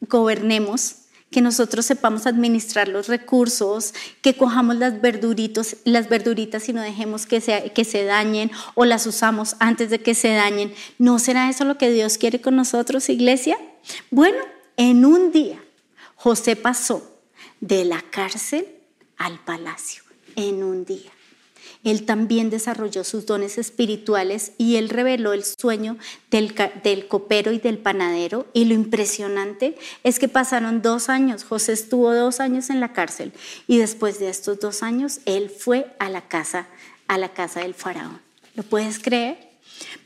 gobernemos 0.00 0.96
que 1.34 1.42
nosotros 1.42 1.84
sepamos 1.84 2.28
administrar 2.28 2.86
los 2.86 3.08
recursos, 3.08 3.92
que 4.22 4.36
cojamos 4.36 4.76
las, 4.76 5.00
verduritos, 5.00 5.78
las 5.82 6.08
verduritas 6.08 6.68
y 6.68 6.72
no 6.72 6.80
dejemos 6.80 7.26
que 7.26 7.40
se, 7.40 7.72
que 7.72 7.84
se 7.84 8.04
dañen 8.04 8.52
o 8.76 8.84
las 8.84 9.04
usamos 9.08 9.56
antes 9.58 9.90
de 9.90 10.00
que 10.00 10.14
se 10.14 10.28
dañen. 10.28 10.72
¿No 10.96 11.18
será 11.18 11.50
eso 11.50 11.64
lo 11.64 11.76
que 11.76 11.90
Dios 11.90 12.18
quiere 12.18 12.40
con 12.40 12.54
nosotros, 12.54 13.08
iglesia? 13.08 13.58
Bueno, 14.12 14.38
en 14.76 15.04
un 15.04 15.32
día 15.32 15.60
José 16.14 16.54
pasó 16.54 17.18
de 17.60 17.84
la 17.84 18.00
cárcel 18.00 18.68
al 19.16 19.40
palacio, 19.40 20.04
en 20.36 20.62
un 20.62 20.84
día. 20.84 21.10
Él 21.84 22.06
también 22.06 22.50
desarrolló 22.50 23.04
sus 23.04 23.26
dones 23.26 23.58
espirituales 23.58 24.52
y 24.58 24.76
él 24.76 24.88
reveló 24.88 25.32
el 25.32 25.44
sueño 25.44 25.96
del, 26.30 26.54
del, 26.82 27.06
copero 27.06 27.52
y 27.52 27.58
del 27.58 27.78
panadero. 27.78 28.46
Y 28.52 28.64
lo 28.64 28.74
impresionante 28.74 29.76
es 30.02 30.18
que 30.18 30.28
pasaron 30.28 30.82
dos 30.82 31.08
años. 31.08 31.44
José 31.44 31.74
estuvo 31.74 32.12
dos 32.14 32.40
años 32.40 32.70
en 32.70 32.80
la 32.80 32.92
cárcel 32.92 33.32
y 33.68 33.78
después 33.78 34.18
de 34.18 34.30
estos 34.30 34.58
dos 34.58 34.82
años 34.82 35.20
él 35.26 35.50
fue 35.50 35.94
a 35.98 36.08
la 36.08 36.26
casa, 36.26 36.66
a 37.06 37.18
la 37.18 37.34
casa 37.34 37.60
del 37.60 37.74
faraón. 37.74 38.20
¿Lo 38.54 38.62
puedes 38.62 38.98
creer? 38.98 39.36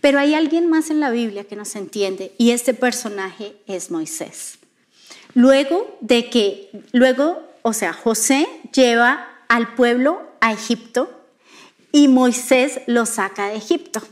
Pero 0.01 0.19
hay 0.19 0.35
alguien 0.35 0.69
más 0.69 0.91
en 0.91 1.01
la 1.01 1.11
Biblia 1.11 1.45
que 1.45 1.57
nos 1.57 1.77
entiende 1.77 2.33
y 2.39 2.51
este 2.51 2.75
personaje 2.75 3.55
es 3.67 3.91
Moisés. 3.91 4.59
Luego 5.35 5.97
de 6.01 6.31
que, 6.31 6.71
luego, 6.93 7.41
o 7.63 7.73
sea, 7.73 7.93
José 7.93 8.49
lleva 8.73 9.29
al 9.49 9.75
pueblo 9.75 10.23
a 10.41 10.53
Egipto 10.53 11.18
y 11.93 12.09
Moisés 12.09 12.81
lo 12.87 13.07
saca 13.07 13.49
de 13.49 13.57
Egipto. 13.57 14.03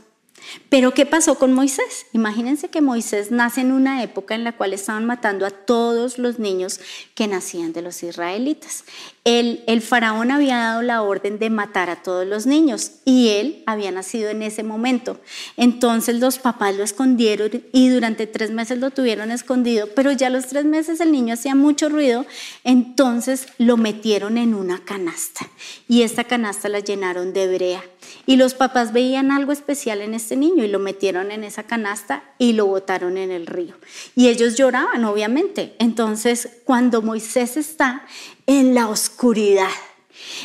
Pero 0.69 0.93
¿qué 0.93 1.05
pasó 1.05 1.35
con 1.35 1.53
Moisés? 1.53 2.05
Imagínense 2.13 2.69
que 2.69 2.81
Moisés 2.81 3.31
nace 3.31 3.61
en 3.61 3.71
una 3.71 4.03
época 4.03 4.35
en 4.35 4.43
la 4.43 4.55
cual 4.55 4.73
estaban 4.73 5.05
matando 5.05 5.45
a 5.45 5.51
todos 5.51 6.17
los 6.17 6.39
niños 6.39 6.79
que 7.15 7.27
nacían 7.27 7.73
de 7.73 7.81
los 7.81 8.01
israelitas. 8.03 8.85
El, 9.29 9.81
faraón 9.81 10.31
había 10.31 10.55
dado 10.55 10.81
la 10.81 11.01
orden 11.01 11.37
de 11.37 11.49
matar 11.49 11.89
a 11.89 12.01
todos 12.01 12.25
los 12.25 12.45
niños 12.45 12.91
y 13.03 13.27
él 13.27 13.61
había 13.65 13.91
nacido 13.91 14.29
en 14.29 14.41
ese 14.41 14.63
momento. 14.63 15.19
Entonces 15.57 16.21
los 16.21 16.39
papás 16.39 16.77
lo 16.77 16.83
escondieron 16.85 17.61
y 17.73 17.89
durante 17.89 18.25
tres 18.25 18.51
meses 18.51 18.79
lo 18.79 18.89
tuvieron 18.89 19.29
escondido, 19.31 19.89
pero 19.93 20.13
ya 20.13 20.29
los 20.29 20.47
tres 20.47 20.63
meses 20.63 21.01
el 21.01 21.11
niño 21.11 21.33
hacía 21.33 21.55
mucho 21.55 21.89
ruido, 21.89 22.25
entonces 22.63 23.47
lo 23.57 23.75
metieron 23.75 24.37
en 24.37 24.53
una 24.53 24.85
canasta 24.85 25.49
y 25.89 26.03
esta 26.03 26.23
canasta 26.23 26.69
la 26.69 26.79
llenaron 26.79 27.33
de 27.33 27.53
brea. 27.53 27.83
Y 28.25 28.37
los 28.37 28.53
papás 28.53 28.93
veían 28.93 29.31
algo 29.31 29.51
especial 29.51 30.01
en 30.01 30.13
este 30.13 30.37
niño 30.37 30.63
y 30.63 30.69
lo 30.69 30.79
metieron 30.79 31.31
en 31.31 31.43
esa 31.43 31.63
canasta 31.63 32.23
y 32.37 32.53
lo 32.53 32.65
botaron 32.65 33.17
en 33.17 33.31
el 33.31 33.45
río. 33.45 33.75
Y 34.15 34.29
ellos 34.29 34.55
lloraban, 34.55 35.03
obviamente. 35.03 35.75
Entonces, 35.79 36.49
cuando 36.63 37.01
Moisés 37.01 37.57
está 37.57 38.05
en 38.47 38.73
la 38.73 38.87
oscuridad, 38.87 39.69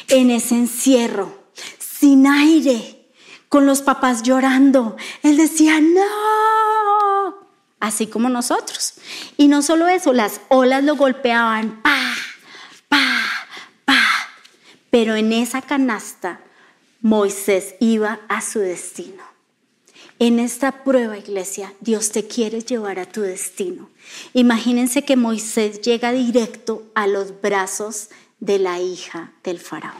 en 0.09 0.31
ese 0.31 0.57
encierro, 0.57 1.45
sin 1.79 2.27
aire, 2.27 3.07
con 3.49 3.65
los 3.65 3.81
papás 3.81 4.23
llorando. 4.23 4.97
Él 5.23 5.37
decía, 5.39 5.81
no, 5.81 7.39
así 7.81 8.07
como 8.07 8.29
nosotros. 8.29 8.95
Y 9.37 9.49
no 9.49 9.63
solo 9.63 9.89
eso, 9.89 10.13
las 10.13 10.41
olas 10.49 10.85
lo 10.85 10.97
golpeaban, 10.97 11.81
pa, 11.81 12.15
pa, 12.89 13.25
pa. 13.85 13.99
Pero 14.91 15.15
en 15.15 15.33
esa 15.33 15.63
canasta 15.63 16.41
Moisés 17.01 17.77
iba 17.81 18.21
a 18.29 18.43
su 18.43 18.59
destino. 18.59 19.32
En 20.23 20.39
esta 20.39 20.85
prueba, 20.85 21.19
iglesia, 21.19 21.75
Dios 21.81 22.13
te 22.13 22.29
quiere 22.29 22.61
llevar 22.61 23.01
a 23.01 23.07
tu 23.07 23.23
destino. 23.23 23.91
Imagínense 24.35 25.03
que 25.03 25.17
Moisés 25.17 25.81
llega 25.81 26.13
directo 26.13 26.85
a 26.95 27.09
los 27.09 27.41
brazos 27.41 28.09
de 28.39 28.61
la 28.61 28.79
hija 28.79 29.33
del 29.43 29.59
faraón. 29.59 29.97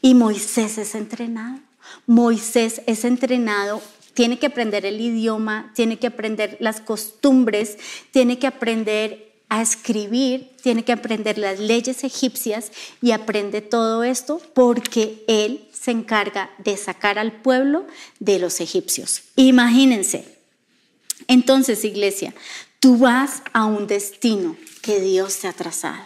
Y 0.00 0.14
Moisés 0.14 0.76
es 0.76 0.96
entrenado. 0.96 1.60
Moisés 2.08 2.82
es 2.88 3.04
entrenado 3.04 3.80
tiene 4.14 4.40
que 4.40 4.46
aprender 4.46 4.84
el 4.84 5.00
idioma, 5.00 5.70
tiene 5.74 6.00
que 6.00 6.08
aprender 6.08 6.56
las 6.60 6.80
costumbres, 6.80 7.78
tiene 8.10 8.40
que 8.40 8.48
aprender 8.48 9.31
a 9.52 9.60
escribir, 9.60 10.48
tiene 10.62 10.82
que 10.82 10.92
aprender 10.92 11.36
las 11.36 11.60
leyes 11.60 12.04
egipcias 12.04 12.72
y 13.02 13.10
aprende 13.10 13.60
todo 13.60 14.02
esto 14.02 14.40
porque 14.54 15.22
él 15.28 15.68
se 15.74 15.90
encarga 15.90 16.50
de 16.56 16.78
sacar 16.78 17.18
al 17.18 17.32
pueblo 17.32 17.86
de 18.18 18.38
los 18.38 18.62
egipcios. 18.62 19.24
Imagínense. 19.36 20.38
Entonces, 21.28 21.84
iglesia, 21.84 22.32
tú 22.80 22.96
vas 22.96 23.42
a 23.52 23.66
un 23.66 23.86
destino 23.86 24.56
que 24.80 25.00
Dios 25.00 25.40
te 25.40 25.48
ha 25.48 25.52
trazado. 25.52 26.02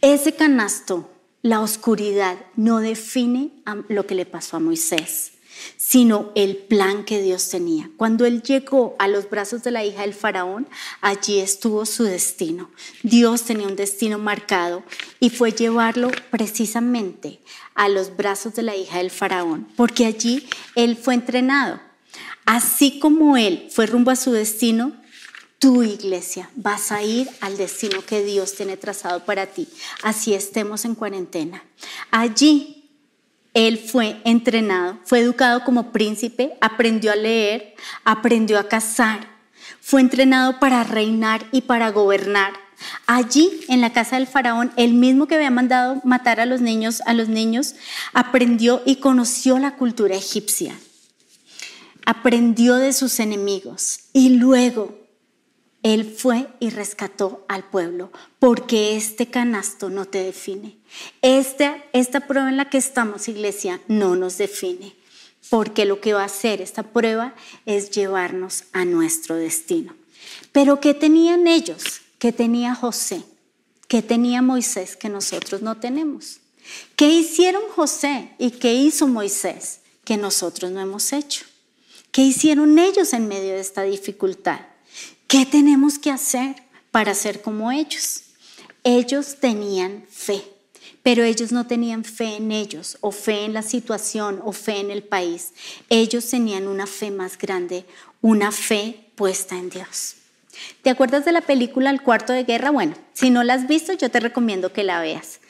Ese 0.00 0.32
canasto, 0.32 1.08
la 1.42 1.60
oscuridad, 1.60 2.36
no 2.56 2.80
define 2.80 3.50
lo 3.86 4.08
que 4.08 4.16
le 4.16 4.26
pasó 4.26 4.56
a 4.56 4.60
Moisés 4.60 5.37
sino 5.76 6.32
el 6.34 6.56
plan 6.56 7.04
que 7.04 7.22
Dios 7.22 7.48
tenía. 7.48 7.90
Cuando 7.96 8.26
él 8.26 8.42
llegó 8.42 8.96
a 8.98 9.08
los 9.08 9.28
brazos 9.28 9.62
de 9.62 9.70
la 9.70 9.84
hija 9.84 10.02
del 10.02 10.14
faraón, 10.14 10.68
allí 11.00 11.38
estuvo 11.38 11.86
su 11.86 12.04
destino. 12.04 12.70
Dios 13.02 13.42
tenía 13.42 13.66
un 13.66 13.76
destino 13.76 14.18
marcado 14.18 14.82
y 15.20 15.30
fue 15.30 15.52
llevarlo 15.52 16.10
precisamente 16.30 17.40
a 17.74 17.88
los 17.88 18.16
brazos 18.16 18.54
de 18.54 18.62
la 18.62 18.76
hija 18.76 18.98
del 18.98 19.10
faraón, 19.10 19.68
porque 19.76 20.06
allí 20.06 20.48
él 20.74 20.96
fue 20.96 21.14
entrenado. 21.14 21.80
Así 22.44 22.98
como 22.98 23.36
él 23.36 23.68
fue 23.70 23.86
rumbo 23.86 24.10
a 24.10 24.16
su 24.16 24.32
destino, 24.32 24.92
tu 25.58 25.82
iglesia 25.82 26.50
vas 26.54 26.92
a 26.92 27.02
ir 27.02 27.28
al 27.40 27.56
destino 27.56 28.04
que 28.06 28.22
Dios 28.22 28.54
tiene 28.54 28.76
trazado 28.76 29.24
para 29.24 29.46
ti. 29.46 29.68
Así 30.02 30.32
estemos 30.32 30.84
en 30.84 30.94
cuarentena. 30.94 31.64
Allí 32.10 32.77
él 33.58 33.76
fue 33.76 34.20
entrenado, 34.24 35.00
fue 35.04 35.18
educado 35.18 35.64
como 35.64 35.90
príncipe, 35.90 36.56
aprendió 36.60 37.10
a 37.10 37.16
leer, 37.16 37.74
aprendió 38.04 38.56
a 38.56 38.68
cazar, 38.68 39.26
fue 39.80 40.00
entrenado 40.00 40.60
para 40.60 40.84
reinar 40.84 41.44
y 41.50 41.62
para 41.62 41.90
gobernar. 41.90 42.52
Allí, 43.08 43.50
en 43.68 43.80
la 43.80 43.92
casa 43.92 44.14
del 44.14 44.28
faraón, 44.28 44.70
el 44.76 44.94
mismo 44.94 45.26
que 45.26 45.34
había 45.34 45.50
mandado 45.50 46.00
matar 46.04 46.38
a 46.38 46.46
los 46.46 46.60
niños, 46.60 47.02
a 47.04 47.14
los 47.14 47.28
niños, 47.28 47.74
aprendió 48.12 48.80
y 48.86 48.96
conoció 48.96 49.58
la 49.58 49.74
cultura 49.74 50.14
egipcia. 50.14 50.78
Aprendió 52.06 52.76
de 52.76 52.92
sus 52.92 53.18
enemigos 53.18 54.02
y 54.12 54.36
luego 54.36 54.97
él 55.82 56.12
fue 56.16 56.48
y 56.58 56.70
rescató 56.70 57.44
al 57.48 57.64
pueblo, 57.64 58.10
porque 58.38 58.96
este 58.96 59.28
canasto 59.28 59.90
no 59.90 60.06
te 60.06 60.22
define. 60.22 60.76
Esta, 61.22 61.84
esta 61.92 62.26
prueba 62.26 62.48
en 62.48 62.56
la 62.56 62.68
que 62.68 62.78
estamos, 62.78 63.28
iglesia, 63.28 63.80
no 63.86 64.16
nos 64.16 64.38
define, 64.38 64.96
porque 65.50 65.84
lo 65.84 66.00
que 66.00 66.14
va 66.14 66.22
a 66.22 66.26
hacer 66.26 66.60
esta 66.60 66.82
prueba 66.82 67.34
es 67.64 67.90
llevarnos 67.90 68.64
a 68.72 68.84
nuestro 68.84 69.36
destino. 69.36 69.94
Pero 70.50 70.80
¿qué 70.80 70.94
tenían 70.94 71.46
ellos? 71.46 72.00
¿Qué 72.18 72.32
tenía 72.32 72.74
José? 72.74 73.22
¿Qué 73.86 74.02
tenía 74.02 74.42
Moisés 74.42 74.96
que 74.96 75.08
nosotros 75.08 75.62
no 75.62 75.76
tenemos? 75.76 76.40
¿Qué 76.96 77.08
hicieron 77.08 77.62
José 77.74 78.32
y 78.38 78.50
qué 78.50 78.74
hizo 78.74 79.06
Moisés 79.06 79.80
que 80.04 80.16
nosotros 80.16 80.70
no 80.70 80.80
hemos 80.80 81.12
hecho? 81.12 81.46
¿Qué 82.10 82.22
hicieron 82.22 82.78
ellos 82.78 83.12
en 83.12 83.28
medio 83.28 83.52
de 83.52 83.60
esta 83.60 83.82
dificultad? 83.82 84.60
¿Qué 85.28 85.44
tenemos 85.44 85.98
que 85.98 86.10
hacer 86.10 86.56
para 86.90 87.12
ser 87.14 87.42
como 87.42 87.70
ellos? 87.70 88.22
Ellos 88.82 89.36
tenían 89.38 90.06
fe, 90.08 90.42
pero 91.02 91.22
ellos 91.22 91.52
no 91.52 91.66
tenían 91.66 92.02
fe 92.02 92.36
en 92.36 92.50
ellos 92.50 92.96
o 93.02 93.10
fe 93.10 93.44
en 93.44 93.52
la 93.52 93.60
situación 93.60 94.40
o 94.42 94.52
fe 94.52 94.80
en 94.80 94.90
el 94.90 95.02
país. 95.02 95.52
Ellos 95.90 96.30
tenían 96.30 96.66
una 96.66 96.86
fe 96.86 97.10
más 97.10 97.36
grande, 97.36 97.84
una 98.22 98.50
fe 98.52 99.10
puesta 99.16 99.58
en 99.58 99.68
Dios. 99.68 100.14
¿Te 100.82 100.90
acuerdas 100.90 101.24
de 101.24 101.32
la 101.32 101.40
película 101.40 101.90
El 101.90 102.02
cuarto 102.02 102.32
de 102.32 102.44
guerra? 102.44 102.70
Bueno, 102.70 102.94
si 103.12 103.30
no 103.30 103.42
la 103.42 103.54
has 103.54 103.66
visto, 103.66 103.92
yo 103.92 104.10
te 104.10 104.20
recomiendo 104.20 104.72
que 104.72 104.84
la 104.84 105.00
veas. 105.00 105.40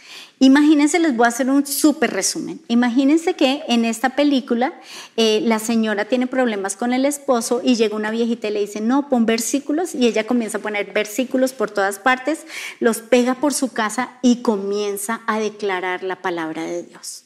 Imagínense, 0.40 1.00
les 1.00 1.16
voy 1.16 1.24
a 1.24 1.28
hacer 1.28 1.50
un 1.50 1.66
súper 1.66 2.12
resumen. 2.12 2.60
Imagínense 2.68 3.34
que 3.34 3.62
en 3.66 3.84
esta 3.84 4.10
película 4.10 4.72
eh, 5.16 5.40
la 5.42 5.58
señora 5.58 6.04
tiene 6.04 6.28
problemas 6.28 6.76
con 6.76 6.92
el 6.92 7.04
esposo 7.04 7.60
y 7.64 7.74
llega 7.74 7.96
una 7.96 8.12
viejita 8.12 8.46
y 8.48 8.52
le 8.52 8.60
dice, 8.60 8.80
no, 8.80 9.08
pon 9.08 9.26
versículos 9.26 9.96
y 9.96 10.06
ella 10.06 10.26
comienza 10.26 10.58
a 10.58 10.62
poner 10.62 10.92
versículos 10.92 11.52
por 11.52 11.70
todas 11.70 11.98
partes, 11.98 12.46
los 12.78 12.98
pega 12.98 13.34
por 13.34 13.52
su 13.52 13.72
casa 13.72 14.10
y 14.22 14.42
comienza 14.42 15.22
a 15.26 15.40
declarar 15.40 16.04
la 16.04 16.22
palabra 16.22 16.62
de 16.62 16.84
Dios. 16.84 17.24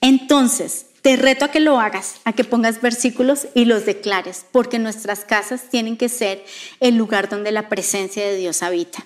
Entonces, 0.00 0.86
te 1.02 1.16
reto 1.16 1.44
a 1.44 1.50
que 1.50 1.60
lo 1.60 1.80
hagas, 1.80 2.20
a 2.24 2.32
que 2.32 2.44
pongas 2.44 2.80
versículos 2.80 3.48
y 3.54 3.64
los 3.64 3.84
declares, 3.84 4.46
porque 4.52 4.78
nuestras 4.78 5.24
casas 5.24 5.68
tienen 5.68 5.96
que 5.96 6.08
ser 6.08 6.44
el 6.80 6.96
lugar 6.96 7.28
donde 7.28 7.52
la 7.52 7.68
presencia 7.68 8.24
de 8.24 8.36
Dios 8.36 8.62
habita. 8.62 9.04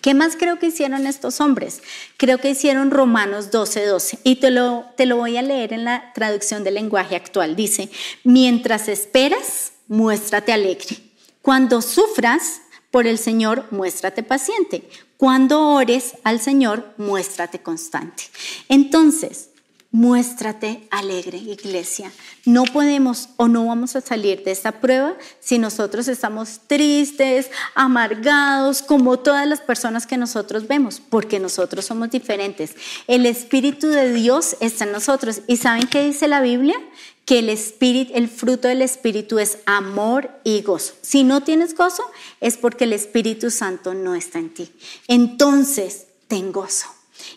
¿Qué 0.00 0.14
más 0.14 0.34
creo 0.36 0.58
que 0.58 0.66
hicieron 0.66 1.06
estos 1.06 1.40
hombres? 1.40 1.80
Creo 2.16 2.38
que 2.38 2.50
hicieron 2.50 2.90
Romanos 2.90 3.52
12, 3.52 3.86
12. 3.86 4.18
Y 4.24 4.36
te 4.36 4.50
lo, 4.50 4.84
te 4.96 5.06
lo 5.06 5.16
voy 5.16 5.36
a 5.36 5.42
leer 5.42 5.72
en 5.72 5.84
la 5.84 6.12
traducción 6.12 6.64
del 6.64 6.74
lenguaje 6.74 7.14
actual. 7.14 7.54
Dice, 7.54 7.88
mientras 8.24 8.88
esperas, 8.88 9.74
muéstrate 9.86 10.52
alegre. 10.52 10.96
Cuando 11.40 11.80
sufras 11.82 12.62
por 12.90 13.06
el 13.06 13.16
Señor, 13.16 13.66
muéstrate 13.70 14.24
paciente. 14.24 14.88
Cuando 15.16 15.68
ores 15.68 16.14
al 16.24 16.40
Señor, 16.40 16.94
muéstrate 16.96 17.60
constante. 17.60 18.24
Entonces, 18.68 19.50
Muéstrate 19.94 20.88
alegre, 20.90 21.36
iglesia. 21.36 22.10
No 22.46 22.64
podemos 22.64 23.28
o 23.36 23.46
no 23.46 23.66
vamos 23.66 23.94
a 23.94 24.00
salir 24.00 24.42
de 24.42 24.50
esta 24.50 24.80
prueba 24.80 25.18
si 25.38 25.58
nosotros 25.58 26.08
estamos 26.08 26.60
tristes, 26.66 27.50
amargados, 27.74 28.80
como 28.80 29.18
todas 29.18 29.46
las 29.46 29.60
personas 29.60 30.06
que 30.06 30.16
nosotros 30.16 30.66
vemos, 30.66 31.02
porque 31.10 31.38
nosotros 31.38 31.84
somos 31.84 32.10
diferentes. 32.10 32.74
El 33.06 33.26
Espíritu 33.26 33.88
de 33.88 34.14
Dios 34.14 34.56
está 34.60 34.84
en 34.84 34.92
nosotros. 34.92 35.42
¿Y 35.46 35.58
saben 35.58 35.86
qué 35.86 36.02
dice 36.02 36.26
la 36.26 36.40
Biblia? 36.40 36.76
Que 37.26 37.40
el, 37.40 37.50
espíritu, 37.50 38.12
el 38.14 38.30
fruto 38.30 38.68
del 38.68 38.80
Espíritu 38.80 39.38
es 39.38 39.58
amor 39.66 40.30
y 40.42 40.62
gozo. 40.62 40.94
Si 41.02 41.22
no 41.22 41.42
tienes 41.42 41.74
gozo, 41.74 42.02
es 42.40 42.56
porque 42.56 42.84
el 42.84 42.94
Espíritu 42.94 43.50
Santo 43.50 43.92
no 43.92 44.14
está 44.14 44.38
en 44.38 44.54
ti. 44.54 44.72
Entonces, 45.06 46.06
ten 46.28 46.50
gozo. 46.50 46.86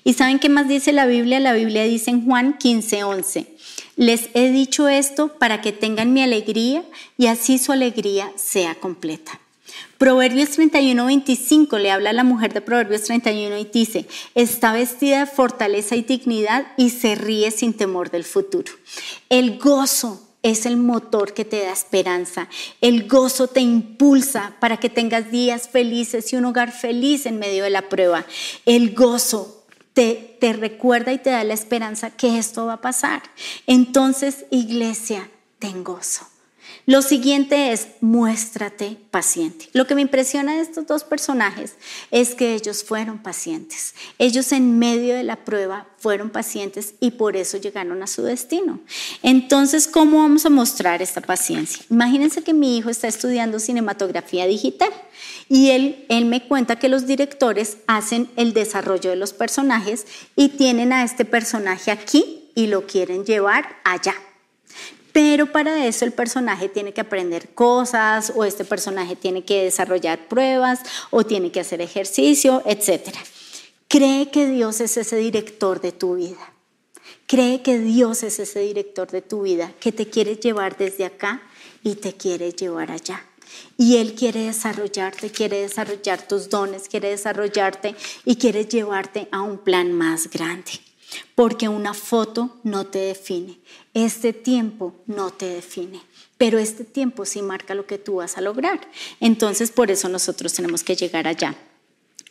¿Y 0.04 0.14
saben 0.14 0.40
qué 0.40 0.50
más 0.50 0.68
dice 0.68 0.92
la 0.92 1.06
Biblia? 1.06 1.40
La 1.40 1.54
Biblia 1.54 1.84
dice 1.84 2.12
en 2.12 2.26
Juan 2.26 2.58
15, 2.58 3.04
11. 3.04 3.48
Les 3.96 4.30
he 4.34 4.52
dicho 4.52 4.90
esto 4.90 5.30
para 5.40 5.62
que 5.62 5.72
tengan 5.72 6.14
mi 6.14 6.22
alegría 6.22 6.84
y 7.18 7.28
así 7.28 7.58
su 7.58 7.72
alegría 7.72 8.32
sea 8.36 8.76
completa. 8.76 9.40
Proverbios 9.98 10.50
31, 10.52 11.06
25 11.06 11.78
le 11.78 11.92
habla 11.92 12.10
a 12.10 12.14
la 12.14 12.24
mujer 12.24 12.54
de 12.54 12.62
Proverbios 12.62 13.04
31 13.04 13.58
y 13.58 13.66
dice, 13.66 14.06
está 14.36 14.74
vestida 14.74 15.22
de 15.22 15.26
fortaleza 15.26 15.96
y 15.96 16.02
dignidad 16.02 16.68
y 16.78 16.90
se 16.90 17.16
ríe 17.16 17.50
sin 17.52 17.74
temor 17.74 18.12
del 18.12 18.26
futuro. 18.26 18.74
El 19.30 19.58
gozo 19.58 20.22
es 20.44 20.66
el 20.66 20.78
motor 20.78 21.34
que 21.34 21.46
te 21.46 21.62
da 21.62 21.72
esperanza. 21.72 22.50
El 22.80 23.08
gozo 23.08 23.48
te 23.48 23.62
impulsa 23.62 24.56
para 24.60 24.78
que 24.78 24.90
tengas 24.90 25.32
días 25.32 25.70
felices 25.70 26.32
y 26.32 26.36
un 26.36 26.46
hogar 26.46 26.72
feliz 26.72 27.26
en 27.26 27.40
medio 27.40 27.64
de 27.64 27.72
la 27.72 27.90
prueba. 27.90 28.26
El 28.66 28.94
gozo 28.94 29.55
te, 29.96 30.54
recuerda 30.54 31.14
y 31.14 31.18
te 31.18 31.32
da 31.32 31.44
la 31.44 31.54
esperanza 31.54 32.12
que 32.12 32.38
esto 32.38 32.68
va 32.68 32.74
a 32.74 32.82
pasar. 32.82 33.24
Entonces, 33.66 34.46
iglesia, 34.52 35.30
ten 35.58 35.84
gozo. 35.84 36.28
Lo 36.88 37.02
siguiente 37.02 37.72
es 37.72 37.88
muéstrate 38.00 38.98
paciente. 39.10 39.70
Lo 39.74 39.88
que 39.88 39.96
me 39.96 40.04
impresiona 40.04 40.56
de 40.56 40.62
estos 40.62 40.86
dos 40.86 41.04
personajes 41.04 41.74
es 42.12 42.36
que 42.36 42.54
ellos 42.54 42.84
fueron 42.84 43.18
pacientes. 43.18 43.96
Ellos 44.20 44.52
en 44.52 44.78
medio 44.78 45.16
de 45.16 45.24
la 45.24 45.44
prueba 45.46 45.88
fueron 45.98 46.30
pacientes 46.30 46.94
y 47.00 47.12
por 47.12 47.38
eso 47.38 47.58
llegaron 47.58 48.04
a 48.04 48.08
su 48.08 48.22
destino. 48.22 48.82
Entonces, 49.24 49.88
¿cómo 49.88 50.20
vamos 50.20 50.46
a 50.46 50.52
mostrar 50.52 51.02
esta 51.02 51.22
paciencia? 51.22 51.84
Imagínense 51.90 52.44
que 52.44 52.54
mi 52.54 52.78
hijo 52.78 52.92
está 52.92 53.08
estudiando 53.08 53.58
cinematografía 53.58 54.46
digital 54.46 54.92
y 55.50 55.72
él, 55.72 56.06
él 56.10 56.26
me 56.26 56.48
cuenta 56.48 56.78
que 56.78 56.88
los 56.88 57.08
directores 57.08 57.78
hacen 57.88 58.30
el 58.36 58.54
desarrollo 58.54 59.10
de 59.10 59.16
los 59.16 59.34
personajes 59.34 60.06
y 60.36 60.50
tienen 60.50 60.94
a 60.94 61.04
este 61.04 61.26
personaje 61.26 61.90
aquí 61.90 62.52
y 62.54 62.68
lo 62.68 62.86
quieren 62.86 63.26
llevar 63.26 63.78
allá. 63.84 64.14
Pero 65.16 65.50
para 65.50 65.88
eso 65.88 66.04
el 66.04 66.12
personaje 66.12 66.68
tiene 66.68 66.92
que 66.92 67.00
aprender 67.00 67.48
cosas 67.54 68.34
o 68.36 68.44
este 68.44 68.66
personaje 68.66 69.16
tiene 69.16 69.46
que 69.46 69.64
desarrollar 69.64 70.28
pruebas 70.28 70.82
o 71.10 71.24
tiene 71.24 71.54
que 71.54 71.62
hacer 71.62 71.80
ejercicio, 71.80 72.62
etc. 72.66 73.16
Cree 73.88 74.30
que 74.30 74.46
Dios 74.46 74.82
es 74.82 74.98
ese 74.98 75.16
director 75.16 75.80
de 75.80 75.94
tu 75.94 76.16
vida. 76.16 76.52
Cree 77.28 77.62
que 77.62 77.80
Dios 77.80 78.24
es 78.24 78.40
ese 78.40 78.60
director 78.60 79.10
de 79.10 79.22
tu 79.22 79.44
vida 79.44 79.72
que 79.80 79.94
te 79.94 80.10
quiere 80.10 80.36
llevar 80.36 80.76
desde 80.76 81.06
acá 81.06 81.42
y 81.82 81.96
te 81.96 82.12
quiere 82.12 82.52
llevar 82.52 82.92
allá. 82.92 83.24
Y 83.78 83.96
Él 83.96 84.16
quiere 84.16 84.48
desarrollarte, 84.48 85.30
quiere 85.30 85.62
desarrollar 85.62 86.28
tus 86.28 86.50
dones, 86.50 86.90
quiere 86.90 87.12
desarrollarte 87.12 87.96
y 88.26 88.36
quiere 88.36 88.66
llevarte 88.66 89.30
a 89.32 89.40
un 89.44 89.60
plan 89.60 89.94
más 89.94 90.30
grande. 90.30 90.72
Porque 91.36 91.70
una 91.70 91.94
foto 91.94 92.58
no 92.64 92.88
te 92.88 93.00
define, 93.00 93.60
este 93.94 94.34
tiempo 94.34 94.96
no 95.06 95.32
te 95.32 95.48
define, 95.48 96.02
pero 96.38 96.58
este 96.58 96.84
tiempo 96.84 97.26
sí 97.26 97.42
marca 97.42 97.76
lo 97.76 97.86
que 97.86 97.98
tú 97.98 98.16
vas 98.16 98.38
a 98.38 98.42
lograr. 98.42 98.82
Entonces 99.20 99.72
por 99.72 99.92
eso 99.92 100.10
nosotros 100.10 100.54
tenemos 100.54 100.84
que 100.84 100.96
llegar 100.96 101.28
allá. 101.28 101.56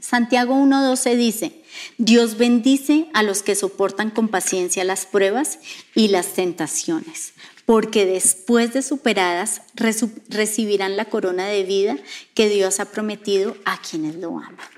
Santiago 0.04 0.54
1.12 0.54 1.16
dice, 1.16 1.62
Dios 1.97 2.37
bendice 2.37 3.09
a 3.14 3.23
los 3.23 3.43
que 3.43 3.54
soportan 3.54 4.11
con 4.11 4.28
paciencia 4.28 4.85
las 4.85 5.07
pruebas 5.07 5.59
y 5.95 6.09
las 6.09 6.35
tentaciones, 6.35 7.33
porque 7.64 8.04
después 8.04 8.75
de 8.75 8.83
superadas 8.83 9.62
recibirán 10.28 10.99
la 10.99 11.07
corona 11.07 11.47
de 11.47 11.62
vida 11.64 11.97
que 12.35 12.50
Dios 12.50 12.81
ha 12.81 12.90
prometido 12.90 13.57
a 13.64 13.81
quienes 13.81 14.16
lo 14.16 14.38
aman. 14.38 14.74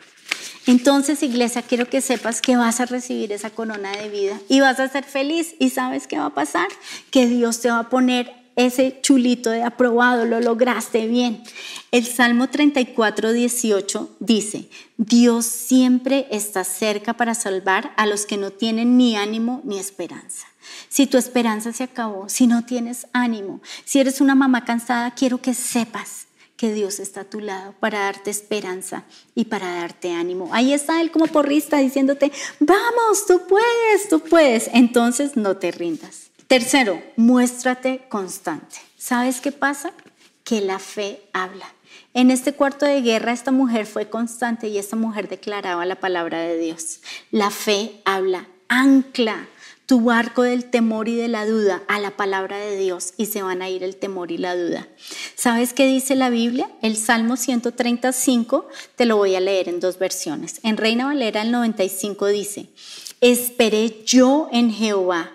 Entonces, 0.66 1.22
iglesia, 1.22 1.62
quiero 1.62 1.88
que 1.88 2.00
sepas 2.00 2.42
que 2.42 2.56
vas 2.56 2.80
a 2.80 2.86
recibir 2.86 3.32
esa 3.32 3.50
corona 3.50 3.92
de 3.92 4.08
vida 4.08 4.40
y 4.48 4.60
vas 4.60 4.80
a 4.80 4.88
ser 4.88 5.04
feliz. 5.04 5.54
¿Y 5.60 5.70
sabes 5.70 6.06
qué 6.06 6.18
va 6.18 6.26
a 6.26 6.34
pasar? 6.34 6.66
Que 7.10 7.26
Dios 7.26 7.60
te 7.60 7.70
va 7.70 7.78
a 7.78 7.88
poner 7.88 8.46
ese 8.56 8.98
chulito 9.02 9.50
de 9.50 9.62
aprobado, 9.62 10.24
lo 10.24 10.40
lograste 10.40 11.06
bien. 11.06 11.42
El 11.92 12.06
Salmo 12.06 12.48
34, 12.48 13.32
18 13.32 14.16
dice, 14.18 14.68
Dios 14.96 15.44
siempre 15.44 16.26
está 16.30 16.64
cerca 16.64 17.12
para 17.12 17.34
salvar 17.34 17.92
a 17.96 18.06
los 18.06 18.24
que 18.24 18.38
no 18.38 18.50
tienen 18.50 18.96
ni 18.96 19.14
ánimo 19.14 19.60
ni 19.64 19.78
esperanza. 19.78 20.46
Si 20.88 21.06
tu 21.06 21.18
esperanza 21.18 21.72
se 21.72 21.84
acabó, 21.84 22.28
si 22.28 22.46
no 22.46 22.64
tienes 22.64 23.06
ánimo, 23.12 23.60
si 23.84 24.00
eres 24.00 24.20
una 24.20 24.34
mamá 24.34 24.64
cansada, 24.64 25.12
quiero 25.12 25.40
que 25.40 25.54
sepas 25.54 26.25
que 26.56 26.72
Dios 26.72 26.98
está 27.00 27.22
a 27.22 27.24
tu 27.24 27.40
lado 27.40 27.74
para 27.80 28.00
darte 28.00 28.30
esperanza 28.30 29.04
y 29.34 29.44
para 29.44 29.74
darte 29.74 30.12
ánimo. 30.12 30.50
Ahí 30.52 30.72
está 30.72 31.00
Él 31.00 31.10
como 31.10 31.26
porrista 31.26 31.78
diciéndote, 31.78 32.32
vamos, 32.60 33.26
tú 33.26 33.42
puedes, 33.46 34.08
tú 34.08 34.20
puedes. 34.20 34.70
Entonces 34.72 35.36
no 35.36 35.56
te 35.56 35.70
rindas. 35.70 36.30
Tercero, 36.46 37.02
muéstrate 37.16 38.06
constante. 38.08 38.76
¿Sabes 38.96 39.40
qué 39.40 39.52
pasa? 39.52 39.92
Que 40.44 40.60
la 40.60 40.78
fe 40.78 41.20
habla. 41.32 41.66
En 42.14 42.30
este 42.30 42.54
cuarto 42.54 42.86
de 42.86 43.02
guerra 43.02 43.32
esta 43.32 43.50
mujer 43.50 43.84
fue 43.84 44.08
constante 44.08 44.68
y 44.68 44.78
esta 44.78 44.96
mujer 44.96 45.28
declaraba 45.28 45.84
la 45.84 46.00
palabra 46.00 46.38
de 46.40 46.56
Dios. 46.58 47.00
La 47.30 47.50
fe 47.50 48.00
habla, 48.04 48.46
ancla 48.68 49.48
tu 49.86 50.00
barco 50.00 50.42
del 50.42 50.64
temor 50.64 51.08
y 51.08 51.14
de 51.14 51.28
la 51.28 51.46
duda 51.46 51.82
a 51.86 52.00
la 52.00 52.16
palabra 52.16 52.58
de 52.58 52.76
Dios 52.76 53.14
y 53.16 53.26
se 53.26 53.42
van 53.42 53.62
a 53.62 53.70
ir 53.70 53.84
el 53.84 53.96
temor 53.96 54.32
y 54.32 54.38
la 54.38 54.56
duda. 54.56 54.88
¿Sabes 55.36 55.72
qué 55.72 55.86
dice 55.86 56.16
la 56.16 56.28
Biblia? 56.28 56.68
El 56.82 56.96
Salmo 56.96 57.36
135, 57.36 58.68
te 58.96 59.06
lo 59.06 59.16
voy 59.16 59.36
a 59.36 59.40
leer 59.40 59.68
en 59.68 59.78
dos 59.78 59.98
versiones. 59.98 60.58
En 60.64 60.76
Reina 60.76 61.06
Valera 61.06 61.42
el 61.42 61.52
95 61.52 62.26
dice, 62.26 62.66
esperé 63.20 64.02
yo 64.04 64.48
en 64.50 64.72
Jehová, 64.72 65.30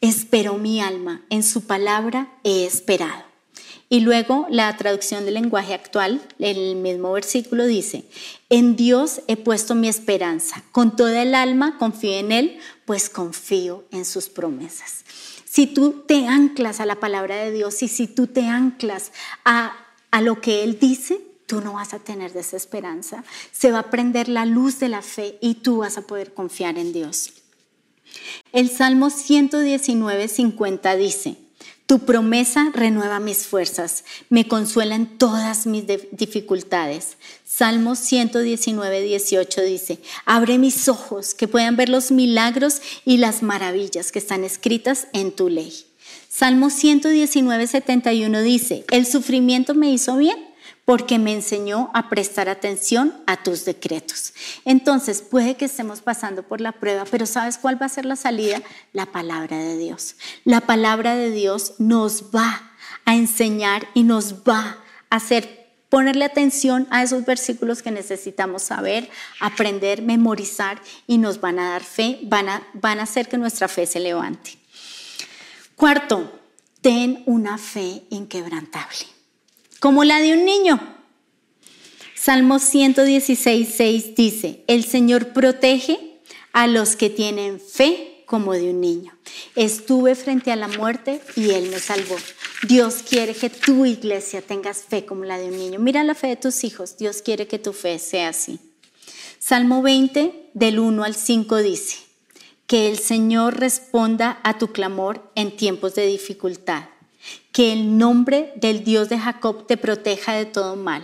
esperó 0.00 0.58
mi 0.58 0.80
alma, 0.80 1.22
en 1.30 1.44
su 1.44 1.62
palabra 1.62 2.32
he 2.42 2.64
esperado. 2.66 3.27
Y 3.90 4.00
luego 4.00 4.46
la 4.50 4.76
traducción 4.76 5.24
del 5.24 5.34
lenguaje 5.34 5.72
actual, 5.72 6.20
el 6.38 6.76
mismo 6.76 7.12
versículo 7.12 7.66
dice, 7.66 8.04
en 8.50 8.76
Dios 8.76 9.22
he 9.28 9.36
puesto 9.36 9.74
mi 9.74 9.88
esperanza, 9.88 10.62
con 10.72 10.94
toda 10.94 11.22
el 11.22 11.34
alma 11.34 11.78
confío 11.78 12.12
en 12.12 12.32
Él, 12.32 12.58
pues 12.84 13.08
confío 13.08 13.84
en 13.90 14.04
sus 14.04 14.28
promesas. 14.28 15.04
Si 15.46 15.66
tú 15.66 16.04
te 16.06 16.26
anclas 16.26 16.80
a 16.80 16.86
la 16.86 16.96
palabra 16.96 17.36
de 17.36 17.50
Dios 17.50 17.82
y 17.82 17.88
si 17.88 18.06
tú 18.06 18.26
te 18.26 18.46
anclas 18.46 19.12
a, 19.46 19.72
a 20.10 20.20
lo 20.20 20.42
que 20.42 20.64
Él 20.64 20.78
dice, 20.78 21.22
tú 21.46 21.62
no 21.62 21.72
vas 21.72 21.94
a 21.94 21.98
tener 21.98 22.34
desesperanza. 22.34 23.24
Se 23.52 23.72
va 23.72 23.80
a 23.80 23.90
prender 23.90 24.28
la 24.28 24.44
luz 24.44 24.78
de 24.78 24.90
la 24.90 25.00
fe 25.00 25.38
y 25.40 25.54
tú 25.54 25.78
vas 25.78 25.96
a 25.96 26.02
poder 26.02 26.34
confiar 26.34 26.76
en 26.76 26.92
Dios. 26.92 27.32
El 28.52 28.68
Salmo 28.68 29.08
119, 29.08 30.28
50 30.28 30.96
dice, 30.96 31.38
tu 31.88 32.00
promesa 32.00 32.70
renueva 32.74 33.18
mis 33.18 33.46
fuerzas, 33.46 34.04
me 34.28 34.46
consuela 34.46 34.94
en 34.94 35.06
todas 35.06 35.66
mis 35.66 35.84
dificultades. 36.12 37.16
Salmo 37.46 37.96
119, 37.96 39.00
18 39.00 39.62
dice, 39.62 39.98
abre 40.26 40.58
mis 40.58 40.86
ojos 40.90 41.32
que 41.32 41.48
puedan 41.48 41.76
ver 41.76 41.88
los 41.88 42.10
milagros 42.10 42.82
y 43.06 43.16
las 43.16 43.42
maravillas 43.42 44.12
que 44.12 44.18
están 44.18 44.44
escritas 44.44 45.08
en 45.14 45.32
tu 45.32 45.48
ley. 45.48 45.86
Salmo 46.28 46.68
119, 46.68 47.66
71 47.66 48.42
dice, 48.42 48.84
el 48.90 49.06
sufrimiento 49.06 49.74
me 49.74 49.90
hizo 49.90 50.18
bien 50.18 50.47
porque 50.88 51.18
me 51.18 51.34
enseñó 51.34 51.90
a 51.92 52.08
prestar 52.08 52.48
atención 52.48 53.12
a 53.26 53.42
tus 53.42 53.66
decretos. 53.66 54.32
Entonces, 54.64 55.20
puede 55.20 55.54
que 55.54 55.66
estemos 55.66 56.00
pasando 56.00 56.44
por 56.44 56.62
la 56.62 56.72
prueba, 56.72 57.04
pero 57.10 57.26
¿sabes 57.26 57.58
cuál 57.58 57.78
va 57.78 57.84
a 57.84 57.90
ser 57.90 58.06
la 58.06 58.16
salida? 58.16 58.62
La 58.94 59.04
palabra 59.04 59.58
de 59.58 59.76
Dios. 59.76 60.16
La 60.44 60.62
palabra 60.62 61.14
de 61.14 61.30
Dios 61.30 61.74
nos 61.76 62.34
va 62.34 62.72
a 63.04 63.14
enseñar 63.14 63.86
y 63.92 64.02
nos 64.02 64.36
va 64.48 64.78
a 65.10 65.16
hacer 65.16 65.68
ponerle 65.90 66.24
atención 66.24 66.86
a 66.88 67.02
esos 67.02 67.26
versículos 67.26 67.82
que 67.82 67.90
necesitamos 67.90 68.62
saber, 68.62 69.10
aprender, 69.40 70.00
memorizar 70.00 70.80
y 71.06 71.18
nos 71.18 71.38
van 71.42 71.58
a 71.58 71.68
dar 71.68 71.84
fe, 71.84 72.20
van 72.22 72.48
a, 72.48 72.66
van 72.72 72.98
a 72.98 73.02
hacer 73.02 73.28
que 73.28 73.36
nuestra 73.36 73.68
fe 73.68 73.84
se 73.84 74.00
levante. 74.00 74.52
Cuarto, 75.76 76.40
ten 76.80 77.24
una 77.26 77.58
fe 77.58 78.04
inquebrantable 78.08 79.17
como 79.80 80.04
la 80.04 80.20
de 80.20 80.32
un 80.32 80.44
niño. 80.44 80.80
Salmo 82.14 82.58
116, 82.58 83.68
6 83.76 84.14
dice, 84.16 84.64
el 84.66 84.84
Señor 84.84 85.32
protege 85.32 86.20
a 86.52 86.66
los 86.66 86.96
que 86.96 87.10
tienen 87.10 87.60
fe 87.60 88.24
como 88.26 88.52
de 88.52 88.70
un 88.70 88.80
niño. 88.80 89.16
Estuve 89.54 90.14
frente 90.14 90.50
a 90.50 90.56
la 90.56 90.68
muerte 90.68 91.20
y 91.36 91.50
Él 91.50 91.70
me 91.70 91.78
salvó. 91.78 92.16
Dios 92.66 93.04
quiere 93.08 93.34
que 93.34 93.50
tu 93.50 93.86
iglesia 93.86 94.42
tengas 94.42 94.82
fe 94.82 95.06
como 95.06 95.24
la 95.24 95.38
de 95.38 95.46
un 95.46 95.56
niño. 95.56 95.78
Mira 95.78 96.02
la 96.02 96.14
fe 96.14 96.26
de 96.28 96.36
tus 96.36 96.64
hijos. 96.64 96.96
Dios 96.96 97.22
quiere 97.22 97.46
que 97.46 97.58
tu 97.58 97.72
fe 97.72 97.98
sea 97.98 98.30
así. 98.30 98.58
Salmo 99.38 99.80
20, 99.82 100.50
del 100.54 100.80
1 100.80 101.04
al 101.04 101.14
5 101.14 101.56
dice, 101.58 101.98
que 102.66 102.90
el 102.90 102.98
Señor 102.98 103.60
responda 103.60 104.40
a 104.42 104.58
tu 104.58 104.72
clamor 104.72 105.30
en 105.36 105.56
tiempos 105.56 105.94
de 105.94 106.06
dificultad 106.06 106.88
que 107.58 107.72
el 107.72 107.98
nombre 107.98 108.52
del 108.54 108.84
Dios 108.84 109.08
de 109.08 109.18
Jacob 109.18 109.66
te 109.66 109.76
proteja 109.76 110.32
de 110.32 110.46
todo 110.46 110.76
mal, 110.76 111.02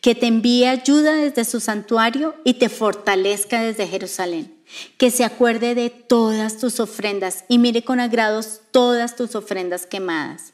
que 0.00 0.16
te 0.16 0.26
envíe 0.26 0.64
ayuda 0.64 1.12
desde 1.12 1.44
su 1.44 1.60
santuario 1.60 2.34
y 2.42 2.54
te 2.54 2.68
fortalezca 2.68 3.62
desde 3.62 3.86
Jerusalén, 3.86 4.52
que 4.96 5.10
se 5.10 5.24
acuerde 5.24 5.74
de 5.74 5.90
todas 5.90 6.58
tus 6.58 6.80
ofrendas 6.80 7.44
y 7.48 7.58
mire 7.58 7.82
con 7.82 8.00
agrados 8.00 8.60
todas 8.70 9.16
tus 9.16 9.34
ofrendas 9.34 9.86
quemadas, 9.86 10.52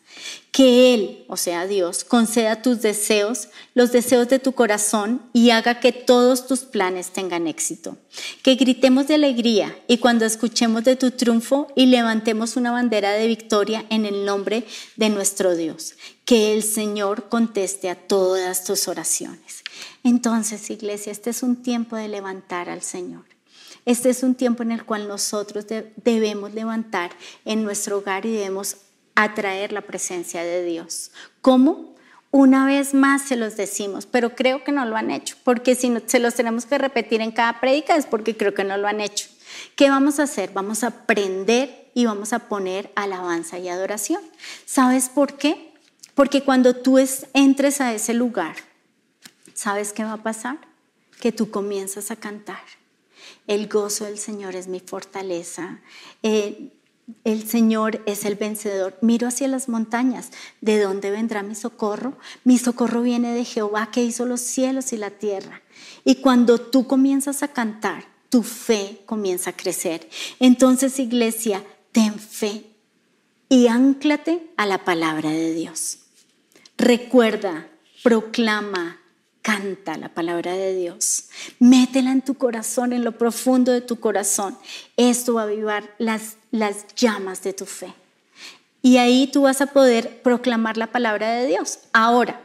que 0.53 0.95
Él, 0.95 1.25
o 1.29 1.37
sea 1.37 1.67
Dios, 1.67 2.05
conceda 2.05 2.63
tus 2.63 2.83
deseos, 2.83 3.49
los 3.75 3.91
deseos 3.91 4.29
de 4.29 4.39
tu 4.39 4.53
corazón 4.53 5.23
y 5.33 5.51
haga 5.51 5.81
que 5.81 5.93
todos 5.93 6.47
tus 6.47 6.61
planes 6.61 7.11
tengan 7.11 7.49
éxito. 7.49 7.97
Que 8.43 8.55
gritemos 8.55 9.09
de 9.09 9.15
alegría 9.15 9.77
y 9.89 9.99
cuando 9.99 10.25
escuchemos 10.25 10.85
de 10.85 10.97
tu 10.97 11.11
triunfo 11.11 11.69
y 11.75 11.87
levantemos 11.87 12.57
una 12.57 12.71
bandera 12.71 13.13
de 13.13 13.27
victoria 13.27 13.85
en 13.89 14.07
el 14.07 14.25
nombre 14.25 14.65
de 14.97 15.09
nuestro 15.09 15.57
Dios. 15.57 15.95
Que 16.25 16.53
el 16.53 16.63
Señor 16.63 17.29
conteste 17.29 17.91
a 17.91 17.97
todas 17.97 18.65
tus 18.65 18.87
oraciones. 18.87 19.65
Entonces, 20.05 20.71
iglesia, 20.71 21.11
este 21.11 21.31
es 21.31 21.43
un 21.43 21.63
tiempo 21.63 21.97
de 21.97 22.09
levantar 22.09 22.69
al 22.69 22.83
Señor. 22.83 23.32
Este 23.85 24.11
es 24.11 24.23
un 24.23 24.35
tiempo 24.35 24.63
en 24.63 24.73
el 24.73 24.85
cual 24.85 25.09
nosotros 25.09 25.67
debemos 25.97 26.55
levantar 26.55 27.11
en 27.45 27.65
nuestro 27.65 27.99
hogar 27.99 28.27
y 28.27 28.33
debemos 28.33 28.77
atraer 29.15 29.73
la 29.73 29.83
presencia 29.83 30.43
de 30.43 30.65
Dios. 30.65 31.11
¿Cómo? 31.41 31.93
Una 32.31 32.65
vez 32.65 32.95
más 32.95 33.23
se 33.23 33.37
los 33.37 33.57
decimos, 33.57 34.07
pero 34.07 34.35
creo 34.35 34.65
que 34.65 34.73
no 34.73 34.87
lo 34.87 34.97
han 34.97 35.11
hecho, 35.11 35.37
porque 35.45 35.75
si 35.75 35.93
se 36.07 36.19
los 36.19 36.35
tenemos 36.35 36.65
que 36.65 36.79
repetir 36.79 37.21
en 37.21 37.31
cada 37.31 37.61
prédica 37.61 37.95
es 37.95 38.07
porque 38.07 38.37
creo 38.37 38.55
que 38.55 38.65
no 38.65 38.79
lo 38.79 38.89
han 38.89 39.01
hecho. 39.01 39.29
¿Qué 39.77 39.91
vamos 39.91 40.19
a 40.19 40.23
hacer? 40.23 40.51
Vamos 40.55 40.83
a 40.83 40.87
aprender 40.87 41.91
y 41.93 42.07
vamos 42.07 42.33
a 42.33 42.49
poner 42.49 42.91
alabanza 42.95 43.59
y 43.59 43.69
adoración. 43.69 44.23
¿Sabes 44.65 45.11
por 45.11 45.37
qué? 45.37 45.75
Porque 46.15 46.43
cuando 46.43 46.75
tú 46.75 46.99
entres 47.35 47.81
a 47.83 47.93
ese 47.93 48.15
lugar, 48.15 48.57
¿sabes 49.53 49.93
qué 49.93 50.05
va 50.05 50.15
a 50.15 50.23
pasar? 50.23 50.59
Que 51.21 51.33
tú 51.33 51.51
comienzas 51.51 52.11
a 52.11 52.17
cantar. 52.17 52.63
El 53.47 53.69
gozo 53.69 54.05
del 54.05 54.19
Señor 54.19 54.57
es 54.57 54.69
mi 54.69 54.81
fortaleza. 54.81 55.81
Eh, 56.23 56.73
El 57.25 57.47
Señor 57.49 58.01
es 58.07 58.25
el 58.25 58.37
vencedor. 58.37 58.97
Miro 59.03 59.27
hacia 59.27 59.49
las 59.49 59.69
montañas. 59.69 60.31
¿De 60.61 60.81
dónde 60.81 61.11
vendrá 61.11 61.43
mi 61.43 61.55
socorro? 61.55 62.17
Mi 62.45 62.59
socorro 62.59 63.03
viene 63.03 63.35
de 63.35 63.45
Jehová 63.45 63.91
que 63.91 64.05
hizo 64.05 64.25
los 64.25 64.41
cielos 64.41 64.93
y 64.93 64.97
la 64.97 65.11
tierra. 65.11 65.63
Y 66.05 66.17
cuando 66.17 66.59
tú 66.59 66.87
comienzas 66.87 67.43
a 67.43 67.49
cantar, 67.49 68.05
tu 68.29 68.43
fe 68.43 69.03
comienza 69.05 69.51
a 69.51 69.57
crecer. 69.57 70.09
Entonces, 70.39 70.99
iglesia, 70.99 71.63
ten 71.91 72.19
fe 72.19 72.65
y 73.49 73.67
anclate 73.67 74.51
a 74.57 74.65
la 74.65 74.85
palabra 74.85 75.29
de 75.29 75.53
Dios. 75.53 75.99
Recuerda, 76.79 77.69
proclama, 78.03 79.02
canta 79.43 79.99
la 79.99 80.09
palabra 80.09 80.53
de 80.53 80.75
Dios. 80.75 81.25
Métela 81.59 82.13
en 82.13 82.23
tu 82.23 82.35
corazón, 82.35 82.93
en 82.93 83.05
lo 83.05 83.13
profundo 83.19 83.73
de 83.73 83.81
tu 83.81 84.01
corazón. 84.01 84.57
Esto 84.97 85.35
va 85.35 85.43
a 85.43 85.45
avivar 85.45 85.95
las, 85.99 86.37
las 86.51 86.87
llamas 86.97 87.43
de 87.43 87.53
tu 87.53 87.67
fe. 87.67 87.93
Y 88.81 88.97
ahí 88.97 89.29
tú 89.33 89.43
vas 89.43 89.61
a 89.61 89.67
poder 89.67 90.23
proclamar 90.23 90.77
la 90.77 90.89
palabra 90.89 91.33
de 91.33 91.47
Dios. 91.47 91.81
Ahora, 91.93 92.41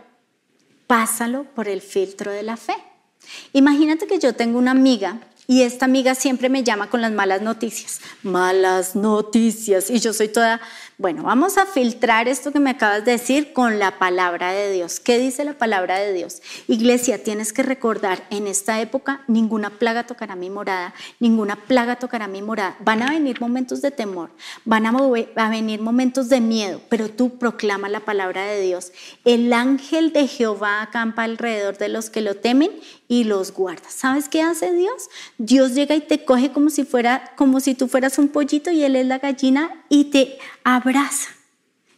pásalo 0.86 1.45
por 1.55 1.67
el 1.67 1.81
filtro 1.81 2.31
de 2.31 2.43
la 2.43 2.57
fe. 2.57 2.75
Imagínate 3.53 4.07
que 4.07 4.19
yo 4.19 4.33
tengo 4.33 4.57
una 4.57 4.71
amiga 4.71 5.19
y 5.47 5.62
esta 5.62 5.86
amiga 5.86 6.13
siempre 6.13 6.49
me 6.49 6.63
llama 6.63 6.89
con 6.89 7.01
las 7.01 7.12
malas 7.12 7.41
noticias. 7.41 8.01
Malas 8.21 8.95
noticias. 8.95 9.89
Y 9.89 9.99
yo 9.99 10.13
soy 10.13 10.27
toda 10.27 10.60
bueno, 10.99 11.21
vamos 11.21 11.60
a 11.60 11.67
filtrar 11.67 12.27
esto 12.27 12.51
que 12.51 12.60
me 12.60 12.71
acabas 12.71 13.05
de 13.05 13.12
decir 13.12 13.53
con 13.53 13.77
la 13.77 13.99
palabra 13.99 14.51
de 14.51 14.71
Dios. 14.71 14.99
¿Qué 14.99 15.19
dice 15.19 15.45
la 15.45 15.53
palabra 15.53 15.99
de 15.99 16.12
Dios? 16.12 16.41
Iglesia, 16.67 17.23
tienes 17.23 17.53
que 17.53 17.62
recordar, 17.62 18.25
en 18.31 18.47
esta 18.47 18.81
época 18.81 19.21
ninguna 19.27 19.69
plaga 19.69 20.07
tocará 20.07 20.36
mi 20.36 20.49
morada, 20.49 20.95
ninguna 21.19 21.55
plaga 21.55 21.97
tocará 21.97 22.27
mi 22.27 22.41
morada. 22.41 22.77
Van 22.79 23.03
a 23.03 23.12
venir 23.12 23.39
momentos 23.39 23.83
de 23.83 23.91
temor, 23.91 24.31
van 24.65 24.88
a, 24.88 25.49
venir 25.49 25.81
momentos 25.81 26.29
de 26.29 26.41
miedo, 26.41 26.81
pero 26.89 27.10
tú 27.10 27.38
proclama 27.38 27.89
la 27.89 27.99
palabra 27.99 28.45
de 28.45 28.60
Dios. 28.62 28.91
El 29.23 29.53
ángel 29.53 30.12
de 30.13 30.27
Jehová 30.27 30.81
acampa 30.81 31.25
alrededor 31.25 31.77
de 31.77 31.89
los 31.89 32.10
que 32.10 32.21
lo 32.21 32.38
temen 32.38 32.71
y 33.07 33.25
los 33.25 33.53
guarda. 33.53 33.88
¿Sabes 33.88 34.29
qué 34.29 34.41
hace 34.41 34.73
Dios? 34.73 35.10
Dios 35.38 35.75
llega 35.75 35.93
y 35.93 36.01
te 36.01 36.25
coge 36.25 36.51
como 36.51 36.71
si 36.71 36.86
fuera 36.86 37.36
como 37.36 37.60
si 37.60 37.75
tú 37.75 37.88
fueras 37.88 38.17
un 38.17 38.29
pollito 38.29 38.71
y 38.71 38.83
él 38.83 38.95
es 38.95 39.05
la 39.05 39.19
gallina 39.19 39.83
y 39.89 40.05
te 40.05 40.39
abraza. 40.88 41.32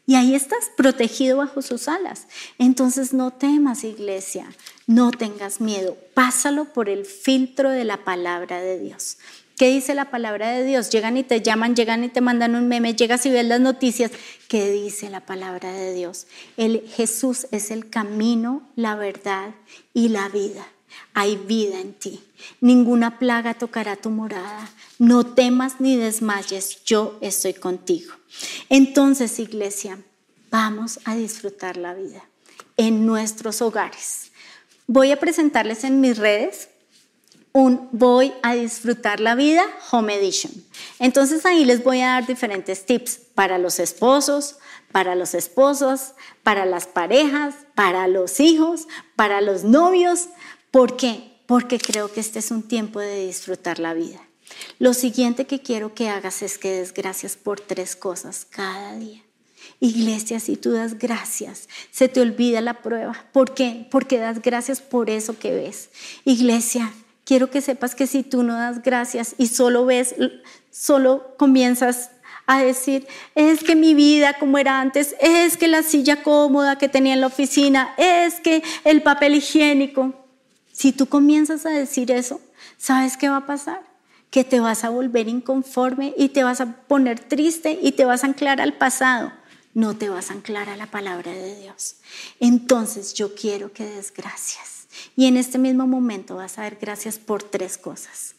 Y 0.07 0.15
ahí 0.15 0.33
estás 0.33 0.71
protegido 0.75 1.37
bajo 1.37 1.61
sus 1.61 1.87
alas. 1.87 2.27
Entonces 2.57 3.13
no 3.13 3.29
temas, 3.31 3.83
iglesia, 3.83 4.47
no 4.87 5.11
tengas 5.11 5.61
miedo. 5.61 5.95
Pásalo 6.15 6.65
por 6.65 6.89
el 6.89 7.05
filtro 7.05 7.69
de 7.69 7.83
la 7.83 8.03
palabra 8.03 8.59
de 8.59 8.79
Dios. 8.79 9.19
¿Qué 9.55 9.67
dice 9.69 9.93
la 9.93 10.09
palabra 10.09 10.49
de 10.49 10.63
Dios? 10.63 10.89
Llegan 10.89 11.17
y 11.17 11.23
te 11.23 11.41
llaman, 11.41 11.75
llegan 11.75 12.03
y 12.03 12.09
te 12.09 12.21
mandan 12.21 12.55
un 12.55 12.67
meme, 12.67 12.95
llegas 12.95 13.25
y 13.27 13.29
ves 13.29 13.45
las 13.45 13.59
noticias. 13.59 14.11
¿Qué 14.47 14.71
dice 14.71 15.11
la 15.11 15.19
palabra 15.19 15.71
de 15.71 15.93
Dios? 15.93 16.25
El 16.57 16.89
Jesús 16.89 17.45
es 17.51 17.69
el 17.69 17.89
camino, 17.91 18.67
la 18.75 18.95
verdad 18.95 19.53
y 19.93 20.09
la 20.09 20.27
vida 20.29 20.65
hay 21.13 21.35
vida 21.35 21.79
en 21.79 21.93
ti. 21.93 22.23
Ninguna 22.61 23.19
plaga 23.19 23.53
tocará 23.53 23.95
tu 23.95 24.09
morada. 24.09 24.69
No 24.97 25.25
temas 25.25 25.79
ni 25.79 25.95
desmayes, 25.95 26.83
yo 26.83 27.17
estoy 27.21 27.53
contigo. 27.53 28.18
Entonces, 28.69 29.39
iglesia, 29.39 29.99
vamos 30.51 30.99
a 31.05 31.15
disfrutar 31.15 31.77
la 31.77 31.93
vida 31.93 32.23
en 32.77 33.05
nuestros 33.05 33.61
hogares. 33.61 34.31
Voy 34.87 35.11
a 35.11 35.19
presentarles 35.19 35.83
en 35.83 36.01
mis 36.01 36.17
redes 36.17 36.69
un 37.51 37.89
Voy 37.91 38.31
a 38.43 38.53
disfrutar 38.53 39.19
la 39.19 39.33
vida 39.33 39.63
Home 39.91 40.15
Edition. 40.15 40.51
Entonces 40.99 41.45
ahí 41.45 41.65
les 41.65 41.83
voy 41.83 42.01
a 42.01 42.09
dar 42.09 42.27
diferentes 42.27 42.85
tips 42.85 43.19
para 43.33 43.57
los 43.57 43.79
esposos, 43.79 44.57
para 44.91 45.15
los 45.15 45.33
esposos, 45.33 46.13
para 46.43 46.65
las 46.65 46.85
parejas, 46.85 47.55
para 47.73 48.07
los 48.07 48.39
hijos, 48.39 48.87
para 49.15 49.41
los 49.41 49.63
novios, 49.63 50.29
¿Por 50.71 50.97
qué? 50.97 51.41
Porque 51.47 51.79
creo 51.79 52.11
que 52.11 52.19
este 52.19 52.39
es 52.39 52.51
un 52.51 52.67
tiempo 52.67 52.99
de 52.99 53.25
disfrutar 53.25 53.79
la 53.79 53.93
vida. 53.93 54.19
Lo 54.79 54.93
siguiente 54.93 55.45
que 55.45 55.61
quiero 55.61 55.93
que 55.93 56.09
hagas 56.09 56.41
es 56.41 56.57
que 56.57 56.71
des 56.71 56.93
gracias 56.93 57.35
por 57.35 57.59
tres 57.59 57.95
cosas 57.95 58.45
cada 58.49 58.95
día. 58.95 59.23
Iglesia, 59.79 60.39
si 60.39 60.57
tú 60.57 60.71
das 60.71 60.97
gracias, 60.97 61.69
se 61.91 62.09
te 62.09 62.21
olvida 62.21 62.61
la 62.61 62.81
prueba. 62.81 63.25
¿Por 63.31 63.53
qué? 63.53 63.87
Porque 63.89 64.17
das 64.17 64.41
gracias 64.41 64.81
por 64.81 65.09
eso 65.09 65.37
que 65.37 65.53
ves. 65.53 65.89
Iglesia, 66.25 66.91
quiero 67.25 67.49
que 67.49 67.61
sepas 67.61 67.95
que 67.95 68.07
si 68.07 68.23
tú 68.23 68.43
no 68.43 68.55
das 68.55 68.81
gracias 68.81 69.35
y 69.37 69.47
solo 69.47 69.85
ves, 69.85 70.15
solo 70.71 71.35
comienzas 71.37 72.11
a 72.45 72.63
decir, 72.63 73.07
es 73.35 73.63
que 73.63 73.75
mi 73.75 73.93
vida 73.93 74.33
como 74.39 74.57
era 74.57 74.81
antes, 74.81 75.15
es 75.21 75.55
que 75.55 75.67
la 75.67 75.83
silla 75.83 76.23
cómoda 76.23 76.77
que 76.77 76.89
tenía 76.89 77.13
en 77.13 77.21
la 77.21 77.27
oficina, 77.27 77.93
es 77.97 78.39
que 78.39 78.63
el 78.83 79.03
papel 79.03 79.35
higiénico, 79.35 80.15
si 80.71 80.91
tú 80.91 81.05
comienzas 81.05 81.67
a 81.67 81.69
decir 81.69 82.09
eso, 82.09 82.41
¿sabes 82.77 83.17
qué 83.17 83.29
va 83.29 83.37
a 83.37 83.45
pasar? 83.45 83.88
Que 84.29 84.43
te 84.43 84.59
vas 84.59 84.83
a 84.83 84.89
volver 84.89 85.27
inconforme 85.27 86.13
y 86.17 86.29
te 86.29 86.43
vas 86.43 86.61
a 86.61 86.83
poner 86.87 87.19
triste 87.19 87.79
y 87.81 87.93
te 87.93 88.05
vas 88.05 88.23
a 88.23 88.27
anclar 88.27 88.61
al 88.61 88.73
pasado. 88.77 89.31
No 89.73 89.95
te 89.95 90.09
vas 90.09 90.29
a 90.29 90.33
anclar 90.33 90.69
a 90.69 90.77
la 90.77 90.87
palabra 90.87 91.31
de 91.31 91.59
Dios. 91.59 91.97
Entonces 92.39 93.13
yo 93.13 93.35
quiero 93.35 93.73
que 93.73 93.85
des 93.85 94.13
gracias. 94.13 94.87
Y 95.15 95.25
en 95.25 95.37
este 95.37 95.57
mismo 95.57 95.87
momento 95.87 96.35
vas 96.35 96.57
a 96.57 96.63
dar 96.63 96.77
gracias 96.79 97.17
por 97.17 97.43
tres 97.43 97.77
cosas. 97.77 98.35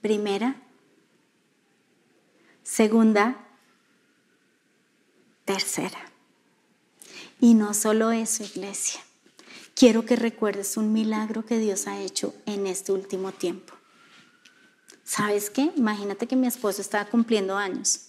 Primera, 0.00 0.56
segunda, 2.62 3.36
tercera. 5.44 5.98
Y 7.40 7.54
no 7.54 7.74
solo 7.74 8.10
eso, 8.10 8.44
iglesia 8.44 9.00
quiero 9.74 10.04
que 10.04 10.16
recuerdes 10.16 10.76
un 10.76 10.92
milagro 10.92 11.44
que 11.44 11.58
Dios 11.58 11.86
ha 11.86 12.00
hecho 12.00 12.34
en 12.46 12.66
este 12.66 12.92
último 12.92 13.32
tiempo. 13.32 13.71
¿Sabes 15.14 15.50
qué? 15.50 15.70
Imagínate 15.76 16.26
que 16.26 16.36
mi 16.36 16.46
esposo 16.46 16.80
estaba 16.80 17.04
cumpliendo 17.04 17.54
años 17.54 18.00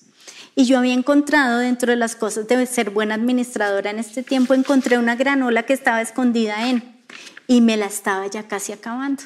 y 0.55 0.63
yo 0.63 0.77
había 0.77 0.93
encontrado 0.93 1.57
dentro 1.59 1.91
de 1.91 1.97
las 1.97 2.15
cosas 2.15 2.47
de 2.47 2.65
ser 2.65 2.91
buena 2.91 3.15
administradora 3.15 3.89
en 3.89 3.99
este 3.99 4.23
tiempo, 4.23 4.53
encontré 4.53 4.97
una 4.97 5.17
granola 5.17 5.63
que 5.63 5.73
estaba 5.73 6.01
escondida 6.01 6.69
en 6.69 7.03
y 7.45 7.59
me 7.59 7.75
la 7.75 7.87
estaba 7.87 8.27
ya 8.27 8.47
casi 8.47 8.71
acabando. 8.71 9.23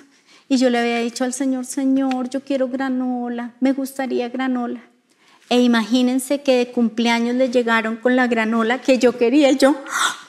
Y 0.50 0.58
yo 0.58 0.72
le 0.72 0.80
había 0.80 0.98
dicho 0.98 1.24
al 1.24 1.34
Señor, 1.34 1.66
Señor, 1.66 2.32
yo 2.32 2.44
quiero 2.44 2.68
granola, 2.68 3.54
me 3.60 3.74
gustaría 3.74 4.28
granola. 4.30 4.82
E 5.48 5.62
imagínense 5.62 6.42
que 6.42 6.58
de 6.58 6.72
cumpleaños 6.72 7.36
le 7.36 7.52
llegaron 7.52 7.98
con 7.98 8.16
la 8.16 8.26
granola 8.26 8.82
que 8.82 8.98
yo 8.98 9.20
quería. 9.20 9.52
Y 9.52 9.58
yo, 9.58 9.70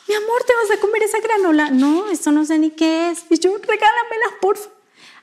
mi 0.06 0.14
amor, 0.14 0.44
¿te 0.46 0.52
vas 0.52 0.76
a 0.76 0.80
comer 0.82 1.02
esa 1.02 1.20
granola? 1.20 1.70
No, 1.70 2.10
esto 2.10 2.30
no 2.30 2.44
sé 2.44 2.58
ni 2.58 2.72
qué 2.72 3.10
es. 3.10 3.24
Y 3.30 3.38
yo, 3.38 3.56
regálamela, 3.56 4.26
por 4.42 4.58
favor. 4.58 4.77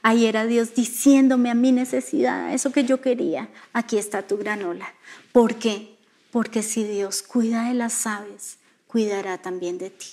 Ahí 0.07 0.27
era 0.27 0.45
Dios 0.45 0.75
diciéndome 0.75 1.49
a 1.49 1.55
mi 1.55 1.71
necesidad, 1.71 2.53
eso 2.53 2.71
que 2.71 2.83
yo 2.83 3.01
quería, 3.01 3.49
aquí 3.73 3.97
está 3.97 4.21
tu 4.21 4.37
granola. 4.37 4.93
¿Por 5.31 5.55
qué? 5.55 5.97
Porque 6.29 6.61
si 6.61 6.83
Dios 6.83 7.23
cuida 7.23 7.69
de 7.69 7.73
las 7.73 8.05
aves, 8.05 8.59
cuidará 8.85 9.39
también 9.39 9.79
de 9.79 9.89
ti. 9.89 10.05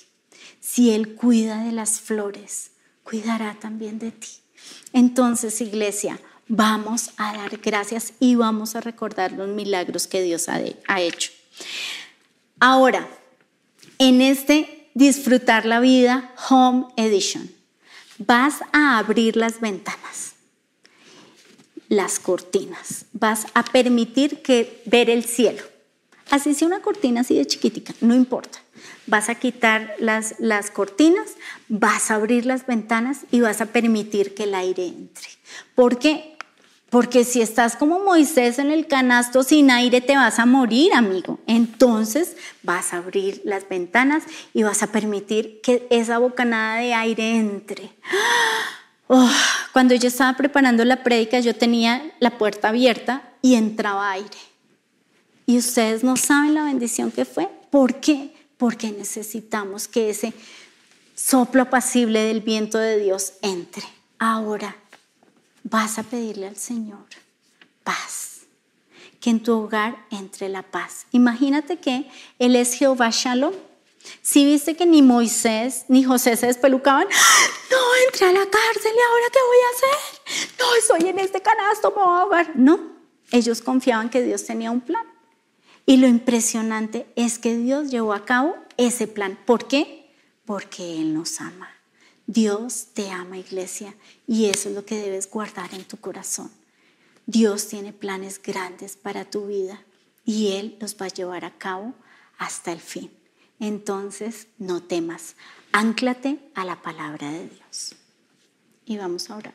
Si 0.59 0.89
Él 0.89 1.13
cuida 1.13 1.63
de 1.63 1.73
las 1.73 2.01
flores, 2.01 2.71
cuidará 3.03 3.59
también 3.59 3.99
de 3.99 4.09
ti. 4.09 4.29
Entonces, 4.93 5.61
iglesia, 5.61 6.19
vamos 6.47 7.11
a 7.17 7.37
dar 7.37 7.55
gracias 7.57 8.13
y 8.19 8.33
vamos 8.33 8.75
a 8.75 8.81
recordar 8.81 9.33
los 9.33 9.49
milagros 9.49 10.07
que 10.07 10.23
Dios 10.23 10.49
ha, 10.49 10.59
ha 10.87 11.01
hecho. 11.01 11.31
Ahora, 12.59 13.07
en 13.99 14.21
este 14.21 14.89
Disfrutar 14.95 15.67
la 15.67 15.79
Vida 15.79 16.33
Home 16.49 16.87
Edition. 16.97 17.62
Vas 18.17 18.61
a 18.71 18.97
abrir 18.97 19.35
las 19.35 19.59
ventanas, 19.59 20.33
las 21.89 22.19
cortinas, 22.19 23.05
vas 23.13 23.47
a 23.53 23.63
permitir 23.63 24.41
que 24.41 24.81
ver 24.85 25.09
el 25.09 25.23
cielo. 25.23 25.63
Así 26.29 26.53
sea 26.53 26.67
una 26.67 26.81
cortina 26.81 27.21
así 27.21 27.35
de 27.35 27.45
chiquitica, 27.45 27.93
no 28.01 28.15
importa. 28.15 28.59
Vas 29.07 29.29
a 29.29 29.35
quitar 29.35 29.93
las, 29.99 30.35
las 30.39 30.71
cortinas, 30.71 31.31
vas 31.67 32.09
a 32.09 32.15
abrir 32.15 32.45
las 32.45 32.65
ventanas 32.65 33.21
y 33.31 33.41
vas 33.41 33.61
a 33.61 33.67
permitir 33.67 34.33
que 34.33 34.43
el 34.43 34.55
aire 34.55 34.85
entre. 34.85 35.27
Porque 35.75 36.32
porque 36.93 37.25
si 37.25 37.41
estás 37.41 37.75
como 37.75 38.01
Moisés 38.01 38.59
en 38.59 38.69
el 38.69 38.85
canasto 38.85 39.41
sin 39.41 39.71
aire, 39.71 39.99
te 39.99 40.15
vas 40.15 40.37
a 40.37 40.45
morir, 40.45 40.93
amigo. 40.93 41.39
Entonces 41.47 42.37
vas 42.61 42.93
a 42.93 42.97
abrir 42.97 43.41
las 43.45 43.67
ventanas 43.67 44.21
y 44.53 44.61
vas 44.61 44.83
a 44.83 44.91
permitir 44.91 45.59
que 45.61 45.87
esa 45.89 46.19
bocanada 46.19 46.77
de 46.77 46.93
aire 46.93 47.35
entre. 47.35 47.89
Oh, 49.07 49.29
cuando 49.73 49.93
yo 49.93 50.07
estaba 50.07 50.35
preparando 50.37 50.85
la 50.85 51.03
prédica, 51.03 51.39
yo 51.41 51.53
tenía 51.53 52.15
la 52.19 52.37
puerta 52.37 52.69
abierta 52.69 53.21
y 53.41 53.55
entraba 53.55 54.09
aire. 54.11 54.37
Y 55.45 55.57
ustedes 55.57 56.03
no 56.03 56.15
saben 56.15 56.55
la 56.55 56.63
bendición 56.63 57.11
que 57.11 57.25
fue. 57.25 57.49
¿Por 57.69 57.99
qué? 57.99 58.33
Porque 58.57 58.91
necesitamos 58.91 59.89
que 59.89 60.09
ese 60.09 60.33
soplo 61.15 61.63
apacible 61.63 62.21
del 62.21 62.41
viento 62.41 62.77
de 62.77 62.97
Dios 62.97 63.33
entre. 63.41 63.83
Ahora 64.17 64.77
vas 65.63 65.97
a 65.97 66.03
pedirle 66.03 66.47
al 66.47 66.57
Señor 66.57 67.05
paz. 67.83 68.29
que 69.19 69.29
en 69.29 69.41
tu 69.41 69.53
hogar 69.53 70.05
entre 70.11 70.49
la 70.49 70.63
paz. 70.63 71.05
Imagínate 71.11 71.77
que 71.77 72.09
Él 72.39 72.57
es 72.57 72.73
Jehová 72.73 73.09
Shalom. 73.09 73.53
Si 74.21 74.45
viste 74.45 74.75
que 74.75 74.85
ni 74.85 75.01
Moisés 75.01 75.85
ni 75.87 76.03
José 76.03 76.35
se 76.35 76.47
despelucaban, 76.47 77.07
no, 77.71 77.77
entré 78.05 78.27
a 78.27 78.31
la 78.33 78.45
cárcel 78.45 78.91
y 78.93 78.99
ahora 78.99 79.25
qué 79.31 79.39
voy 79.47 79.57
a 79.63 79.75
hacer. 79.75 80.57
No, 80.59 80.75
estoy 80.75 81.09
en 81.09 81.19
este 81.19 81.41
canasto, 81.41 81.91
me 81.91 82.03
voy 82.03 82.17
a 82.17 82.21
ahogar. 82.21 82.51
No, 82.55 82.79
ellos 83.31 83.61
confiaban 83.61 84.09
que 84.09 84.21
Dios 84.21 84.43
tenía 84.43 84.71
un 84.71 84.81
plan. 84.81 85.05
Y 85.85 85.97
lo 85.97 86.07
impresionante 86.07 87.07
es 87.15 87.39
que 87.39 87.55
Dios 87.55 87.91
llevó 87.91 88.13
a 88.13 88.25
cabo 88.25 88.55
ese 88.75 89.07
plan. 89.07 89.39
¿Por 89.45 89.67
qué? 89.67 90.13
Porque 90.45 90.99
Él 90.99 91.13
nos 91.13 91.39
ama. 91.39 91.72
Dios 92.27 92.87
te 92.93 93.09
ama, 93.09 93.37
iglesia, 93.37 93.95
y 94.27 94.45
eso 94.45 94.69
es 94.69 94.75
lo 94.75 94.85
que 94.85 94.97
debes 94.97 95.29
guardar 95.29 95.73
en 95.73 95.83
tu 95.83 95.97
corazón. 95.97 96.51
Dios 97.25 97.67
tiene 97.67 97.93
planes 97.93 98.41
grandes 98.41 98.95
para 98.95 99.25
tu 99.25 99.47
vida 99.47 99.81
y 100.25 100.53
Él 100.53 100.77
los 100.79 100.95
va 100.95 101.05
a 101.05 101.09
llevar 101.09 101.45
a 101.45 101.57
cabo 101.57 101.93
hasta 102.37 102.71
el 102.71 102.79
fin. 102.79 103.11
Entonces, 103.59 104.47
no 104.57 104.83
temas, 104.83 105.35
ánclate 105.71 106.39
a 106.55 106.65
la 106.65 106.81
palabra 106.81 107.31
de 107.31 107.47
Dios. 107.47 107.95
Y 108.85 108.97
vamos 108.97 109.29
a 109.29 109.37
orar. 109.37 109.53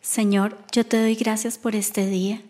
Señor, 0.00 0.58
yo 0.72 0.84
te 0.84 1.00
doy 1.00 1.14
gracias 1.14 1.58
por 1.58 1.76
este 1.76 2.06
día. 2.06 2.42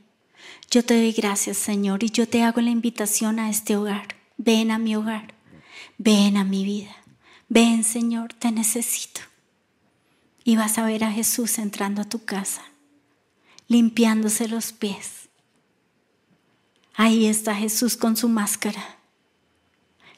Yo 0.71 0.85
te 0.85 0.95
doy 0.95 1.13
gracias, 1.13 1.59
Señor, 1.59 2.03
y 2.05 2.11
yo 2.11 2.29
te 2.29 2.43
hago 2.43 2.61
la 2.61 2.71
invitación 2.71 3.39
a 3.39 3.51
este 3.51 3.77
hogar. 3.77 4.15
Ven 4.39 4.71
a 4.71 4.79
mi 4.79 4.97
hogar, 4.97 5.35
ven 6.03 6.39
a 6.39 6.45
mi 6.45 6.65
vida. 6.65 6.97
Ven, 7.51 7.85
Señor, 7.85 8.33
te 8.33 8.51
necesito. 8.51 9.21
Y 10.45 10.57
vas 10.57 10.79
a 10.79 10.87
ver 10.87 11.05
a 11.05 11.13
Jesús 11.13 11.59
entrando 11.59 12.01
a 12.01 12.09
tu 12.09 12.25
casa, 12.25 12.63
limpiándose 13.69 14.49
los 14.49 14.73
pies. 14.73 15.29
Ahí 16.95 17.27
está 17.27 17.55
Jesús 17.55 17.99
con 17.99 18.17
su 18.17 18.31
máscara. 18.31 18.97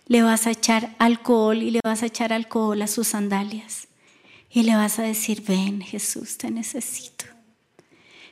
Le 0.07 0.23
vas 0.23 0.47
a 0.47 0.53
echar 0.53 0.95
alcohol 1.01 1.63
y 1.63 1.73
le 1.73 1.81
vas 1.83 2.05
a 2.05 2.07
echar 2.07 2.33
alcohol 2.33 2.81
a 2.81 2.87
sus 2.87 3.09
sandalias. 3.09 3.89
Y 4.51 4.63
le 4.63 4.77
vas 4.77 5.01
a 5.01 5.03
decir, 5.03 5.43
ven 5.43 5.81
Jesús, 5.81 6.39
te 6.39 6.51
necesito. 6.51 7.25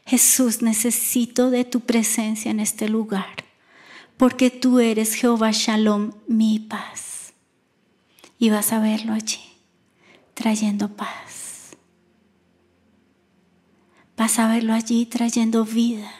Jesús, 0.06 0.62
necesito 0.62 1.50
de 1.50 1.64
tu 1.64 1.80
presencia 1.80 2.50
en 2.50 2.60
este 2.60 2.88
lugar, 2.88 3.44
porque 4.16 4.50
tú 4.50 4.78
eres 4.78 5.14
Jehová 5.14 5.50
Shalom, 5.52 6.12
mi 6.28 6.60
paz. 6.60 7.09
Y 8.42 8.48
vas 8.48 8.72
a 8.72 8.80
verlo 8.80 9.12
allí, 9.12 9.38
trayendo 10.32 10.96
paz. 10.96 11.76
Vas 14.16 14.38
a 14.38 14.48
verlo 14.48 14.72
allí 14.72 15.04
trayendo 15.04 15.66
vida. 15.66 16.10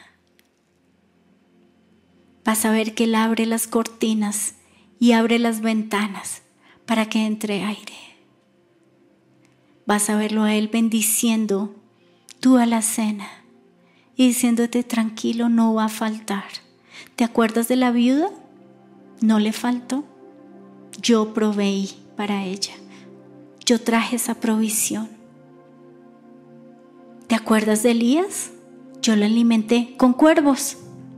Vas 2.45 2.63
a 2.63 2.69
ver 2.69 2.93
que 2.93 3.05
Él 3.05 3.15
abre 3.15 3.47
las 3.47 3.65
cortinas 3.65 4.53
y 4.99 5.13
abre 5.13 5.39
las 5.39 5.61
ventanas 5.61 6.43
para 6.85 7.09
que 7.09 7.25
entre 7.25 7.63
aire. 7.63 7.97
Vas 9.87 10.07
a 10.11 10.15
verlo 10.15 10.43
a 10.43 10.53
Él 10.53 10.67
bendiciendo 10.67 11.75
tú 12.39 12.57
a 12.57 12.67
la 12.67 12.83
cena 12.83 13.29
y 14.15 14.27
diciéndote 14.27 14.83
tranquilo, 14.83 15.49
no 15.49 15.73
va 15.73 15.85
a 15.85 15.89
faltar. 15.89 16.45
¿Te 17.15 17.23
acuerdas 17.23 17.67
de 17.67 17.77
la 17.77 17.89
viuda? 17.89 18.29
No 19.21 19.39
le 19.39 19.53
faltó. 19.53 20.03
Yo 21.01 21.33
proveí 21.33 21.89
para 22.21 22.43
ella. 22.43 22.75
Yo 23.65 23.81
traje 23.81 24.17
esa 24.17 24.35
provisión. 24.35 25.09
¿Te 27.25 27.33
acuerdas 27.33 27.81
de 27.81 27.89
Elías? 27.89 28.51
Yo 29.01 29.15
lo 29.15 29.25
alimenté 29.25 29.95
con 29.97 30.13
cuervos, 30.13 30.77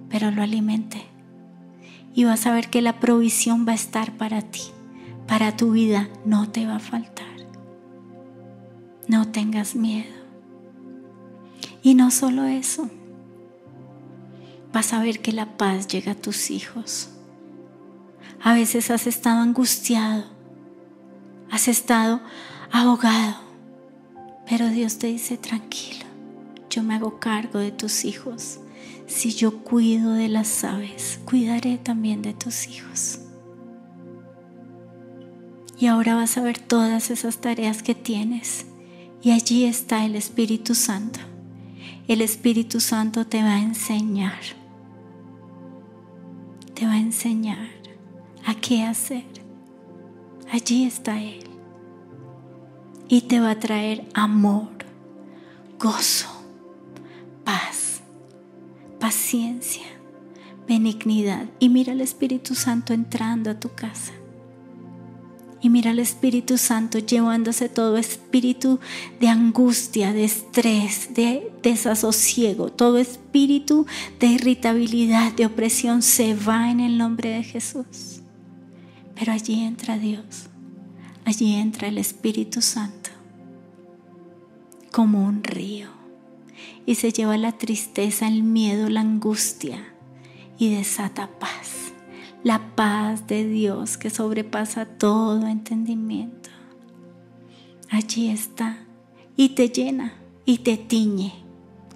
pero 0.10 0.32
lo 0.32 0.42
alimenté. 0.42 1.04
Y 2.16 2.24
vas 2.24 2.48
a 2.48 2.54
ver 2.54 2.70
que 2.70 2.82
la 2.82 3.02
provisión 3.02 3.68
va 3.68 3.74
a 3.74 3.76
estar 3.76 4.14
para 4.14 4.44
ti, 4.44 4.62
para 5.28 5.58
tu 5.58 5.74
vida, 5.74 6.08
no 6.24 6.50
te 6.50 6.66
va 6.66 6.78
a 6.78 6.80
faltar. 6.80 7.36
No 9.10 9.30
tengas 9.30 9.76
miedo. 9.76 10.16
Y 11.82 11.96
no 11.96 12.12
solo 12.12 12.46
eso, 12.46 12.90
vas 14.72 14.94
a 14.94 15.02
ver 15.02 15.20
que 15.20 15.34
la 15.34 15.58
paz 15.58 15.86
llega 15.90 16.14
a 16.14 16.22
tus 16.22 16.50
hijos. 16.50 17.10
A 18.42 18.54
veces 18.54 18.90
has 18.90 19.06
estado 19.06 19.42
angustiado, 19.42 20.33
has 21.54 21.68
estado 21.68 22.20
ahogado, 22.72 23.36
pero 24.50 24.70
Dios 24.70 24.98
te 24.98 25.08
dice, 25.08 25.38
tranquilo, 25.38 26.06
yo 26.70 26.84
me 26.84 26.96
hago 26.96 27.20
cargo 27.20 27.60
de 27.60 27.72
tus 27.72 28.06
hijos. 28.06 28.60
Si 29.08 29.32
yo 29.32 29.64
cuido 29.64 30.14
de 30.14 30.30
las 30.30 30.64
aves, 30.64 31.20
cuidaré 31.26 31.78
también 31.78 32.22
de 32.22 32.34
tus 32.34 32.68
hijos. 32.68 33.20
Y 35.78 35.88
ahora 35.88 36.16
vas 36.16 36.38
a 36.38 36.42
ver 36.42 36.60
todas 36.60 37.12
esas 37.12 37.38
tareas 37.38 37.84
que 37.84 37.96
tienes. 37.96 38.66
Y 39.22 39.32
allí 39.32 39.66
está 39.66 40.06
el 40.06 40.16
Espíritu 40.16 40.76
Santo 40.76 41.20
el 42.08 42.22
Espíritu 42.22 42.82
Santo 42.82 43.26
te 43.26 43.42
va 43.42 43.56
a 43.56 43.62
enseñar. 43.62 44.42
Te 46.74 46.86
va 46.86 46.94
a 46.94 47.00
enseñar 47.00 47.70
a 48.46 48.56
qué 48.56 48.84
hacer. 48.84 49.43
Allí 50.54 50.84
está 50.84 51.20
Él. 51.20 51.44
Y 53.08 53.22
te 53.22 53.40
va 53.40 53.50
a 53.50 53.60
traer 53.60 54.06
amor, 54.14 54.70
gozo, 55.80 56.28
paz, 57.44 58.02
paciencia, 59.00 59.88
benignidad. 60.68 61.48
Y 61.58 61.70
mira 61.70 61.94
al 61.94 62.02
Espíritu 62.02 62.54
Santo 62.54 62.94
entrando 62.94 63.50
a 63.50 63.60
tu 63.60 63.74
casa. 63.74 64.14
Y 65.60 65.72
mira 65.72 65.90
al 65.90 65.98
Espíritu 65.98 66.60
Santo 66.60 67.00
llevándose 67.00 67.68
todo 67.68 67.98
espíritu 67.98 68.80
de 69.20 69.30
angustia, 69.30 70.14
de 70.14 70.26
estrés, 70.26 71.16
de 71.16 71.52
desasosiego, 71.64 72.72
todo 72.72 73.00
espíritu 73.00 73.88
de 74.20 74.28
irritabilidad, 74.28 75.34
de 75.34 75.48
opresión 75.48 76.04
se 76.04 76.36
va 76.36 76.70
en 76.70 76.80
el 76.80 77.00
nombre 77.00 77.30
de 77.30 77.44
Jesús. 77.44 78.23
Pero 79.16 79.32
allí 79.32 79.64
entra 79.64 79.98
Dios, 79.98 80.50
allí 81.26 81.54
entra 81.56 81.88
el 81.88 81.98
Espíritu 81.98 82.62
Santo. 82.62 83.10
Como 84.92 85.26
un 85.26 85.44
río. 85.44 85.90
Y 86.86 86.96
se 86.96 87.12
lleva 87.12 87.38
la 87.38 87.54
tristeza, 87.54 88.28
el 88.28 88.44
miedo, 88.44 88.90
la 88.90 89.02
angustia. 89.02 89.94
Y 90.58 90.74
desata 90.76 91.30
paz. 91.40 91.94
La 92.44 92.76
paz 92.76 93.26
de 93.28 93.48
Dios 93.48 93.98
que 93.98 94.10
sobrepasa 94.10 94.86
todo 94.86 95.48
entendimiento. 95.48 96.50
Allí 97.90 98.30
está. 98.30 98.86
Y 99.36 99.50
te 99.50 99.70
llena. 99.70 100.14
Y 100.46 100.60
te 100.60 100.78
tiñe. 100.78 101.34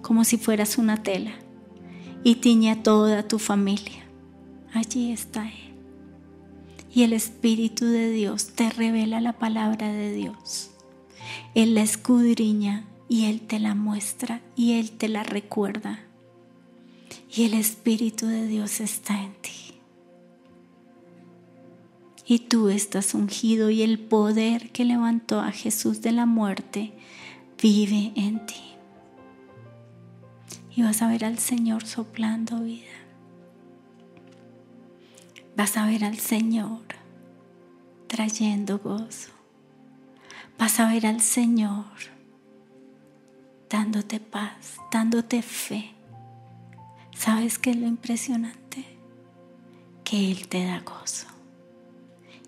Como 0.02 0.24
si 0.24 0.38
fueras 0.38 0.78
una 0.78 1.04
tela. 1.04 1.34
Y 2.24 2.36
tiñe 2.36 2.72
a 2.72 2.84
toda 2.84 3.28
tu 3.28 3.40
familia. 3.40 4.06
Allí 4.74 5.12
está 5.12 5.48
Él. 5.48 5.67
Y 6.94 7.04
el 7.04 7.14
Espíritu 7.14 7.86
de 7.86 8.12
Dios 8.12 8.48
te 8.48 8.70
revela 8.70 9.22
la 9.22 9.34
palabra 9.34 9.92
de 9.92 10.14
Dios. 10.14 10.72
Él 11.54 11.76
la 11.76 11.82
escudriña 11.82 12.86
y 13.10 13.26
Él 13.26 13.42
te 13.42 13.60
la 13.60 13.76
muestra 13.76 14.42
y 14.56 14.74
Él 14.74 14.92
te 14.92 15.08
la 15.08 15.24
recuerda. 15.24 16.00
Y 17.34 17.44
el 17.44 17.54
Espíritu 17.54 18.28
de 18.28 18.48
Dios 18.48 18.80
está 18.80 19.22
en 19.22 19.34
ti 19.42 19.68
y 22.28 22.40
tú 22.40 22.68
estás 22.68 23.14
ungido 23.14 23.70
y 23.70 23.82
el 23.84 24.00
poder 24.00 24.70
que 24.72 24.84
levantó 24.84 25.40
a 25.40 25.52
Jesús 25.52 26.02
de 26.02 26.12
la 26.12 26.26
muerte 26.26 26.92
vive 27.62 28.12
en 28.16 28.46
ti. 28.46 28.56
Y 30.76 30.84
vas 30.84 31.02
a 31.02 31.08
ver 31.08 31.24
al 31.24 31.40
Señor 31.40 31.86
soplando 31.86 32.60
vida. 32.60 32.86
Vas 35.58 35.76
a 35.76 35.88
ver 35.88 36.06
al 36.06 36.20
Señor 36.20 36.84
trayendo 38.06 38.78
gozo. 38.78 39.32
Vas 40.60 40.80
a 40.80 40.88
ver 40.88 41.08
al 41.08 41.20
Señor 41.20 41.84
dándote 43.68 44.20
paz, 44.20 44.78
dándote 44.92 45.42
fe. 45.42 45.96
¿Sabes 47.16 47.58
qué 47.58 47.72
es 47.72 47.76
lo 47.76 47.88
impresionante? 47.88 48.86
Que 50.04 50.32
Él 50.32 50.48
te 50.48 50.64
da 50.64 50.82
gozo 50.82 51.26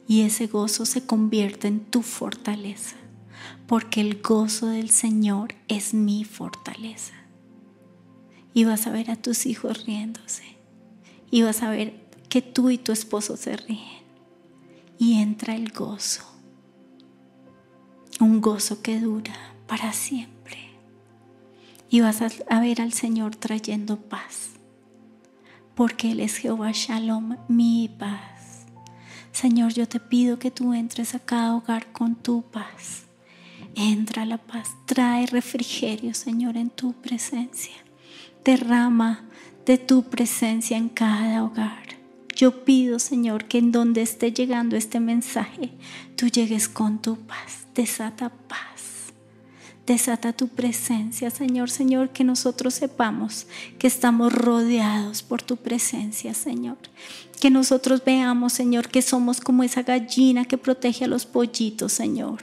y 0.07 0.21
ese 0.21 0.45
gozo 0.45 0.85
se 0.85 1.07
convierte 1.07 1.67
en 1.67 1.79
tu 1.79 2.03
fortaleza, 2.03 2.95
porque 3.65 4.01
el 4.01 4.21
gozo 4.21 4.67
del 4.67 4.91
Señor 4.91 5.55
es 5.67 5.95
mi 5.95 6.25
fortaleza. 6.25 7.15
Y 8.53 8.65
vas 8.65 8.85
a 8.85 8.91
ver 8.91 9.09
a 9.09 9.15
tus 9.15 9.47
hijos 9.47 9.87
riéndose, 9.87 10.57
y 11.31 11.41
vas 11.41 11.63
a 11.63 11.71
ver 11.71 12.08
que 12.29 12.41
tú 12.41 12.69
y 12.69 12.77
tu 12.77 12.91
esposo 12.91 13.35
se 13.35 13.57
ríen, 13.57 14.03
y 14.97 15.19
entra 15.21 15.55
el 15.55 15.71
gozo, 15.71 16.23
un 18.19 18.39
gozo 18.39 18.81
que 18.81 18.99
dura 18.99 19.35
para 19.67 19.91
siempre. 19.93 20.37
y 21.91 22.01
vas 22.01 22.21
a 22.21 22.59
ver 22.59 22.81
al 22.81 22.93
Señor 22.93 23.35
trayendo 23.35 23.97
paz, 23.99 24.51
porque 25.73 26.11
Él 26.11 26.19
es 26.19 26.37
Jehová 26.37 26.69
Shalom, 26.71 27.37
mi 27.47 27.89
paz. 27.97 28.65
Señor, 29.31 29.73
yo 29.73 29.87
te 29.87 29.99
pido 29.99 30.37
que 30.37 30.51
tú 30.51 30.75
entres 30.75 31.15
a 31.15 31.19
cada 31.19 31.55
hogar 31.55 31.91
con 31.91 32.15
tu 32.15 32.43
paz. 32.43 33.05
Entra 33.75 34.25
la 34.25 34.37
paz, 34.37 34.69
trae 34.85 35.25
refrigerio, 35.25 36.13
Señor, 36.13 36.57
en 36.57 36.69
tu 36.69 36.93
presencia. 36.93 37.75
Derrama 38.43 39.23
de 39.65 39.77
tu 39.77 40.03
presencia 40.03 40.77
en 40.77 40.89
cada 40.89 41.43
hogar. 41.43 41.98
Yo 42.39 42.63
pido, 42.63 42.99
Señor, 42.99 43.49
que 43.49 43.57
en 43.57 43.73
donde 43.73 44.01
esté 44.01 44.31
llegando 44.31 44.77
este 44.77 45.01
mensaje, 45.01 45.71
tú 46.15 46.27
llegues 46.27 46.69
con 46.69 47.01
tu 47.01 47.17
paz. 47.17 47.65
Desata 47.75 48.29
paz. 48.29 49.11
Desata 49.85 50.31
tu 50.31 50.47
presencia, 50.47 51.31
Señor. 51.31 51.69
Señor, 51.69 52.11
que 52.11 52.23
nosotros 52.23 52.75
sepamos 52.75 53.45
que 53.77 53.87
estamos 53.87 54.31
rodeados 54.31 55.21
por 55.21 55.41
tu 55.41 55.57
presencia, 55.57 56.33
Señor. 56.33 56.77
Que 57.41 57.49
nosotros 57.49 58.01
veamos, 58.05 58.53
Señor, 58.53 58.87
que 58.87 59.01
somos 59.01 59.41
como 59.41 59.63
esa 59.63 59.83
gallina 59.83 60.45
que 60.45 60.57
protege 60.57 61.03
a 61.03 61.09
los 61.09 61.25
pollitos, 61.25 61.91
Señor. 61.91 62.39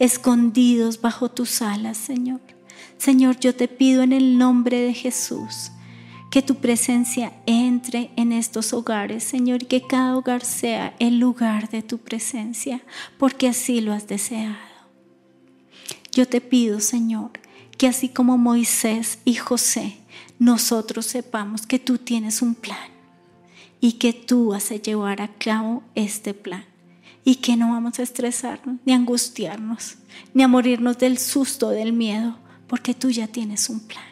Escondidos 0.00 1.00
bajo 1.00 1.30
tus 1.30 1.62
alas, 1.62 1.98
Señor. 1.98 2.40
Señor, 2.98 3.38
yo 3.38 3.54
te 3.54 3.68
pido 3.68 4.02
en 4.02 4.12
el 4.12 4.38
nombre 4.38 4.80
de 4.80 4.92
Jesús 4.92 5.70
que 6.36 6.42
tu 6.42 6.56
presencia 6.56 7.32
entre 7.46 8.10
en 8.14 8.30
estos 8.30 8.74
hogares, 8.74 9.24
Señor, 9.24 9.62
y 9.62 9.64
que 9.64 9.80
cada 9.80 10.14
hogar 10.18 10.44
sea 10.44 10.94
el 10.98 11.18
lugar 11.18 11.70
de 11.70 11.80
tu 11.80 11.96
presencia, 11.96 12.82
porque 13.16 13.48
así 13.48 13.80
lo 13.80 13.94
has 13.94 14.06
deseado. 14.06 14.54
Yo 16.12 16.28
te 16.28 16.42
pido, 16.42 16.80
Señor, 16.80 17.30
que 17.78 17.86
así 17.86 18.10
como 18.10 18.36
Moisés 18.36 19.18
y 19.24 19.36
José, 19.36 19.96
nosotros 20.38 21.06
sepamos 21.06 21.66
que 21.66 21.78
tú 21.78 21.96
tienes 21.96 22.42
un 22.42 22.54
plan 22.54 22.90
y 23.80 23.92
que 23.92 24.12
tú 24.12 24.48
vas 24.48 24.70
a 24.70 24.76
llevar 24.76 25.22
a 25.22 25.28
cabo 25.28 25.84
este 25.94 26.34
plan 26.34 26.66
y 27.24 27.36
que 27.36 27.56
no 27.56 27.70
vamos 27.70 27.98
a 27.98 28.02
estresarnos, 28.02 28.76
ni 28.84 28.92
a 28.92 28.96
angustiarnos, 28.96 29.94
ni 30.34 30.42
a 30.42 30.48
morirnos 30.48 30.98
del 30.98 31.16
susto, 31.16 31.70
del 31.70 31.94
miedo, 31.94 32.36
porque 32.66 32.92
tú 32.92 33.08
ya 33.08 33.26
tienes 33.26 33.70
un 33.70 33.80
plan. 33.80 34.04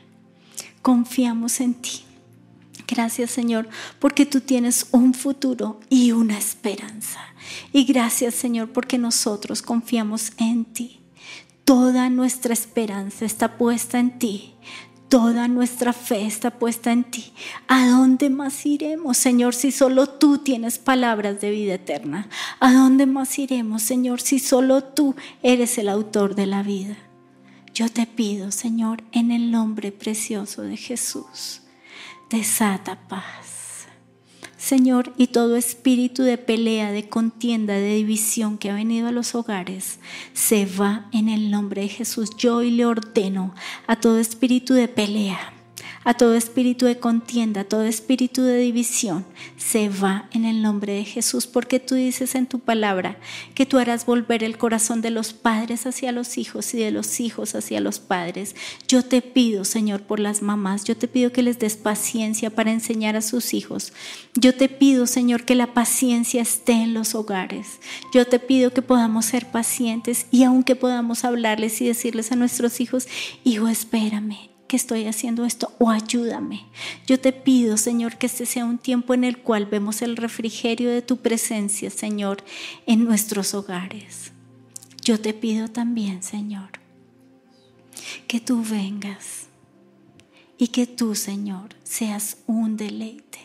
Confiamos 0.80 1.60
en 1.60 1.74
ti. 1.74 2.03
Gracias 2.86 3.30
Señor, 3.30 3.68
porque 3.98 4.26
tú 4.26 4.40
tienes 4.40 4.88
un 4.90 5.14
futuro 5.14 5.80
y 5.88 6.12
una 6.12 6.36
esperanza. 6.36 7.20
Y 7.72 7.84
gracias 7.84 8.34
Señor, 8.34 8.72
porque 8.72 8.98
nosotros 8.98 9.62
confiamos 9.62 10.32
en 10.36 10.64
ti. 10.66 11.00
Toda 11.64 12.10
nuestra 12.10 12.52
esperanza 12.52 13.24
está 13.24 13.56
puesta 13.56 13.98
en 13.98 14.18
ti. 14.18 14.54
Toda 15.08 15.48
nuestra 15.48 15.92
fe 15.92 16.26
está 16.26 16.50
puesta 16.58 16.92
en 16.92 17.04
ti. 17.04 17.32
¿A 17.68 17.88
dónde 17.88 18.28
más 18.30 18.66
iremos, 18.66 19.16
Señor, 19.16 19.54
si 19.54 19.70
solo 19.70 20.06
tú 20.06 20.38
tienes 20.38 20.78
palabras 20.78 21.40
de 21.40 21.50
vida 21.50 21.74
eterna? 21.74 22.28
¿A 22.58 22.72
dónde 22.72 23.06
más 23.06 23.38
iremos, 23.38 23.82
Señor, 23.82 24.20
si 24.20 24.38
solo 24.38 24.82
tú 24.82 25.14
eres 25.42 25.78
el 25.78 25.88
autor 25.88 26.34
de 26.34 26.46
la 26.46 26.62
vida? 26.62 26.96
Yo 27.72 27.88
te 27.88 28.06
pido, 28.06 28.50
Señor, 28.50 29.04
en 29.12 29.30
el 29.30 29.50
nombre 29.50 29.92
precioso 29.92 30.62
de 30.62 30.76
Jesús 30.76 31.60
desata 32.34 32.98
paz. 33.08 33.86
Señor, 34.56 35.12
y 35.16 35.28
todo 35.28 35.56
espíritu 35.56 36.22
de 36.22 36.36
pelea, 36.36 36.90
de 36.90 37.08
contienda, 37.08 37.74
de 37.74 37.94
división 37.94 38.58
que 38.58 38.70
ha 38.70 38.74
venido 38.74 39.06
a 39.06 39.12
los 39.12 39.34
hogares, 39.34 40.00
se 40.32 40.66
va 40.66 41.06
en 41.12 41.28
el 41.28 41.50
nombre 41.50 41.82
de 41.82 41.88
Jesús. 41.88 42.30
Yo 42.36 42.56
hoy 42.56 42.70
le 42.70 42.86
ordeno 42.86 43.54
a 43.86 43.96
todo 43.96 44.18
espíritu 44.18 44.74
de 44.74 44.88
pelea, 44.88 45.53
a 46.04 46.14
todo 46.14 46.34
espíritu 46.34 46.86
de 46.86 46.98
contienda, 46.98 47.62
a 47.62 47.64
todo 47.64 47.84
espíritu 47.84 48.42
de 48.42 48.58
división, 48.58 49.24
se 49.56 49.88
va 49.88 50.28
en 50.32 50.44
el 50.44 50.62
nombre 50.62 50.92
de 50.92 51.04
Jesús, 51.04 51.46
porque 51.46 51.80
tú 51.80 51.94
dices 51.94 52.34
en 52.34 52.46
tu 52.46 52.60
palabra 52.60 53.18
que 53.54 53.66
tú 53.66 53.78
harás 53.78 54.06
volver 54.06 54.44
el 54.44 54.58
corazón 54.58 55.00
de 55.00 55.10
los 55.10 55.32
padres 55.32 55.86
hacia 55.86 56.12
los 56.12 56.38
hijos 56.38 56.74
y 56.74 56.78
de 56.78 56.90
los 56.90 57.20
hijos 57.20 57.54
hacia 57.54 57.80
los 57.80 57.98
padres. 57.98 58.54
Yo 58.86 59.02
te 59.02 59.22
pido, 59.22 59.64
Señor, 59.64 60.02
por 60.02 60.20
las 60.20 60.42
mamás, 60.42 60.84
yo 60.84 60.96
te 60.96 61.08
pido 61.08 61.32
que 61.32 61.42
les 61.42 61.58
des 61.58 61.76
paciencia 61.76 62.50
para 62.50 62.72
enseñar 62.72 63.16
a 63.16 63.22
sus 63.22 63.54
hijos. 63.54 63.92
Yo 64.34 64.54
te 64.54 64.68
pido, 64.68 65.06
Señor, 65.06 65.44
que 65.44 65.54
la 65.54 65.74
paciencia 65.74 66.42
esté 66.42 66.72
en 66.72 66.94
los 66.94 67.14
hogares. 67.14 67.80
Yo 68.12 68.26
te 68.26 68.38
pido 68.38 68.72
que 68.72 68.82
podamos 68.82 69.24
ser 69.24 69.50
pacientes 69.50 70.26
y 70.30 70.44
aunque 70.44 70.76
podamos 70.76 71.24
hablarles 71.24 71.80
y 71.80 71.86
decirles 71.86 72.32
a 72.32 72.36
nuestros 72.36 72.80
hijos, 72.80 73.08
hijo, 73.44 73.68
espérame, 73.68 74.53
estoy 74.76 75.06
haciendo 75.06 75.44
esto 75.44 75.72
o 75.78 75.90
ayúdame. 75.90 76.66
Yo 77.06 77.20
te 77.20 77.32
pido, 77.32 77.76
Señor, 77.76 78.16
que 78.16 78.26
este 78.26 78.46
sea 78.46 78.64
un 78.64 78.78
tiempo 78.78 79.14
en 79.14 79.24
el 79.24 79.38
cual 79.38 79.66
vemos 79.66 80.02
el 80.02 80.16
refrigerio 80.16 80.90
de 80.90 81.02
tu 81.02 81.18
presencia, 81.18 81.90
Señor, 81.90 82.44
en 82.86 83.04
nuestros 83.04 83.54
hogares. 83.54 84.32
Yo 85.02 85.20
te 85.20 85.34
pido 85.34 85.68
también, 85.68 86.22
Señor, 86.22 86.70
que 88.26 88.40
tú 88.40 88.62
vengas 88.62 89.46
y 90.56 90.68
que 90.68 90.86
tú, 90.86 91.14
Señor, 91.14 91.74
seas 91.82 92.38
un 92.46 92.76
deleite. 92.76 93.40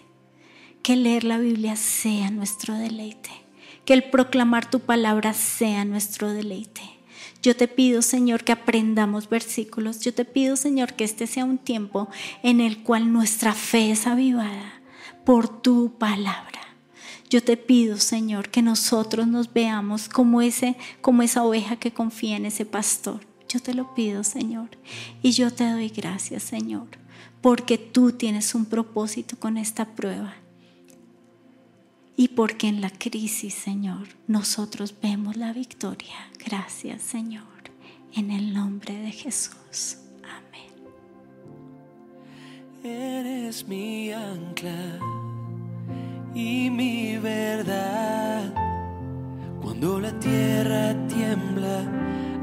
Que 0.83 0.95
leer 0.95 1.23
la 1.23 1.37
Biblia 1.37 1.75
sea 1.75 2.31
nuestro 2.31 2.73
deleite. 2.75 3.31
Que 3.85 3.93
el 3.93 4.09
proclamar 4.09 4.69
tu 4.69 4.79
palabra 4.79 5.33
sea 5.33 5.83
nuestro 5.85 6.31
deleite 6.31 6.98
yo 7.41 7.55
te 7.55 7.67
pido, 7.67 8.01
Señor, 8.01 8.43
que 8.43 8.51
aprendamos 8.51 9.29
versículos. 9.29 10.01
Yo 10.01 10.13
te 10.13 10.25
pido, 10.25 10.57
Señor, 10.57 10.93
que 10.93 11.05
este 11.05 11.25
sea 11.25 11.45
un 11.45 11.57
tiempo 11.57 12.09
en 12.43 12.59
el 12.59 12.83
cual 12.83 13.13
nuestra 13.13 13.53
fe 13.53 13.91
es 13.91 14.07
avivada 14.07 14.81
por 15.23 15.61
tu 15.61 15.97
palabra. 15.97 16.59
Yo 17.29 17.43
te 17.43 17.55
pido, 17.57 17.97
Señor, 17.97 18.49
que 18.49 18.61
nosotros 18.61 19.27
nos 19.27 19.53
veamos 19.53 20.09
como 20.09 20.41
ese 20.41 20.75
como 21.01 21.21
esa 21.21 21.43
oveja 21.43 21.75
que 21.77 21.93
confía 21.93 22.35
en 22.35 22.45
ese 22.45 22.65
pastor. 22.65 23.21
Yo 23.47 23.59
te 23.59 23.73
lo 23.73 23.93
pido, 23.95 24.23
Señor, 24.23 24.69
y 25.21 25.31
yo 25.31 25.51
te 25.51 25.69
doy 25.71 25.89
gracias, 25.89 26.43
Señor, 26.43 26.87
porque 27.41 27.77
tú 27.77 28.11
tienes 28.11 28.53
un 28.53 28.65
propósito 28.65 29.37
con 29.39 29.57
esta 29.57 29.85
prueba 29.85 30.35
y 32.19 32.27
porque 32.27 32.67
en 32.67 32.81
la 32.81 32.89
crisis, 32.89 33.53
Señor, 33.53 34.09
nosotros 34.27 34.93
vemos 35.01 35.37
la 35.37 35.53
victoria. 35.53 36.17
Gracias, 36.45 37.01
Señor, 37.01 37.45
en 38.13 38.31
el 38.31 38.53
nombre 38.53 38.93
de 38.93 39.09
Jesús. 39.09 39.99
Amén. 40.21 40.73
Eres 42.83 43.65
mi 43.65 44.11
ancla 44.11 44.99
y 46.35 46.69
mi 46.69 47.17
verdad. 47.19 48.53
Cuando 49.61 50.01
la 50.01 50.11
tierra 50.19 50.93
tiembla, 51.07 51.85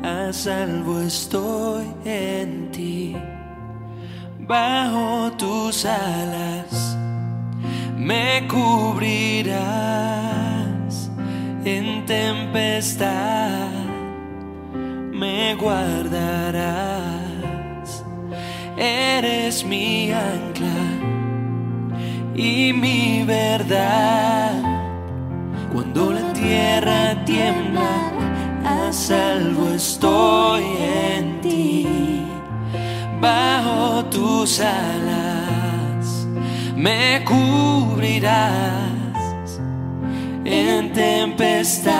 a 0.02 0.32
salvo 0.32 1.02
estoy 1.02 1.84
en 2.06 2.70
ti. 2.70 3.14
Bajo 4.40 5.30
tus 5.32 5.84
alas 5.84 6.96
me 8.07 8.47
cubrirás 8.47 9.59
en 11.64 12.07
tempestad, 12.07 13.73
me 15.12 15.57
guardarás, 15.57 16.69
eres 18.77 19.64
mi 19.64 20.12
ancla 20.12 20.83
y 22.37 22.73
mi 22.73 23.25
verdad. 23.25 24.53
Cuando 25.73 26.12
la 26.12 26.33
tierra 26.33 27.25
tiembla, 27.25 28.12
a 28.64 28.92
salvo 28.92 29.71
estoy 29.71 30.62
en 31.19 31.40
ti, 31.40 31.88
bajo 33.21 34.05
tus 34.05 34.61
alas 34.61 35.65
me 36.76 37.24
cubrirás 37.24 38.92
en 40.44 40.92
tempestad, 40.92 41.94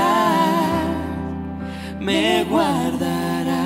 me 1.99 2.45
guardarás. 2.45 3.57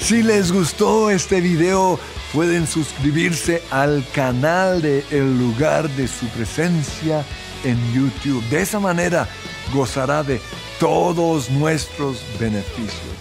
Si 0.00 0.22
les 0.22 0.52
gustó 0.52 1.10
este 1.10 1.40
video, 1.40 1.98
pueden 2.32 2.66
suscribirse 2.66 3.62
al 3.70 4.04
canal 4.14 4.80
de 4.80 5.04
El 5.10 5.38
lugar 5.38 5.88
de 5.90 6.06
su 6.06 6.26
presencia 6.28 7.24
en 7.64 7.78
YouTube. 7.92 8.42
De 8.48 8.62
esa 8.62 8.78
manera 8.78 9.28
gozará 9.74 10.22
de 10.22 10.40
todos 10.78 11.50
nuestros 11.50 12.22
beneficios. 12.38 13.11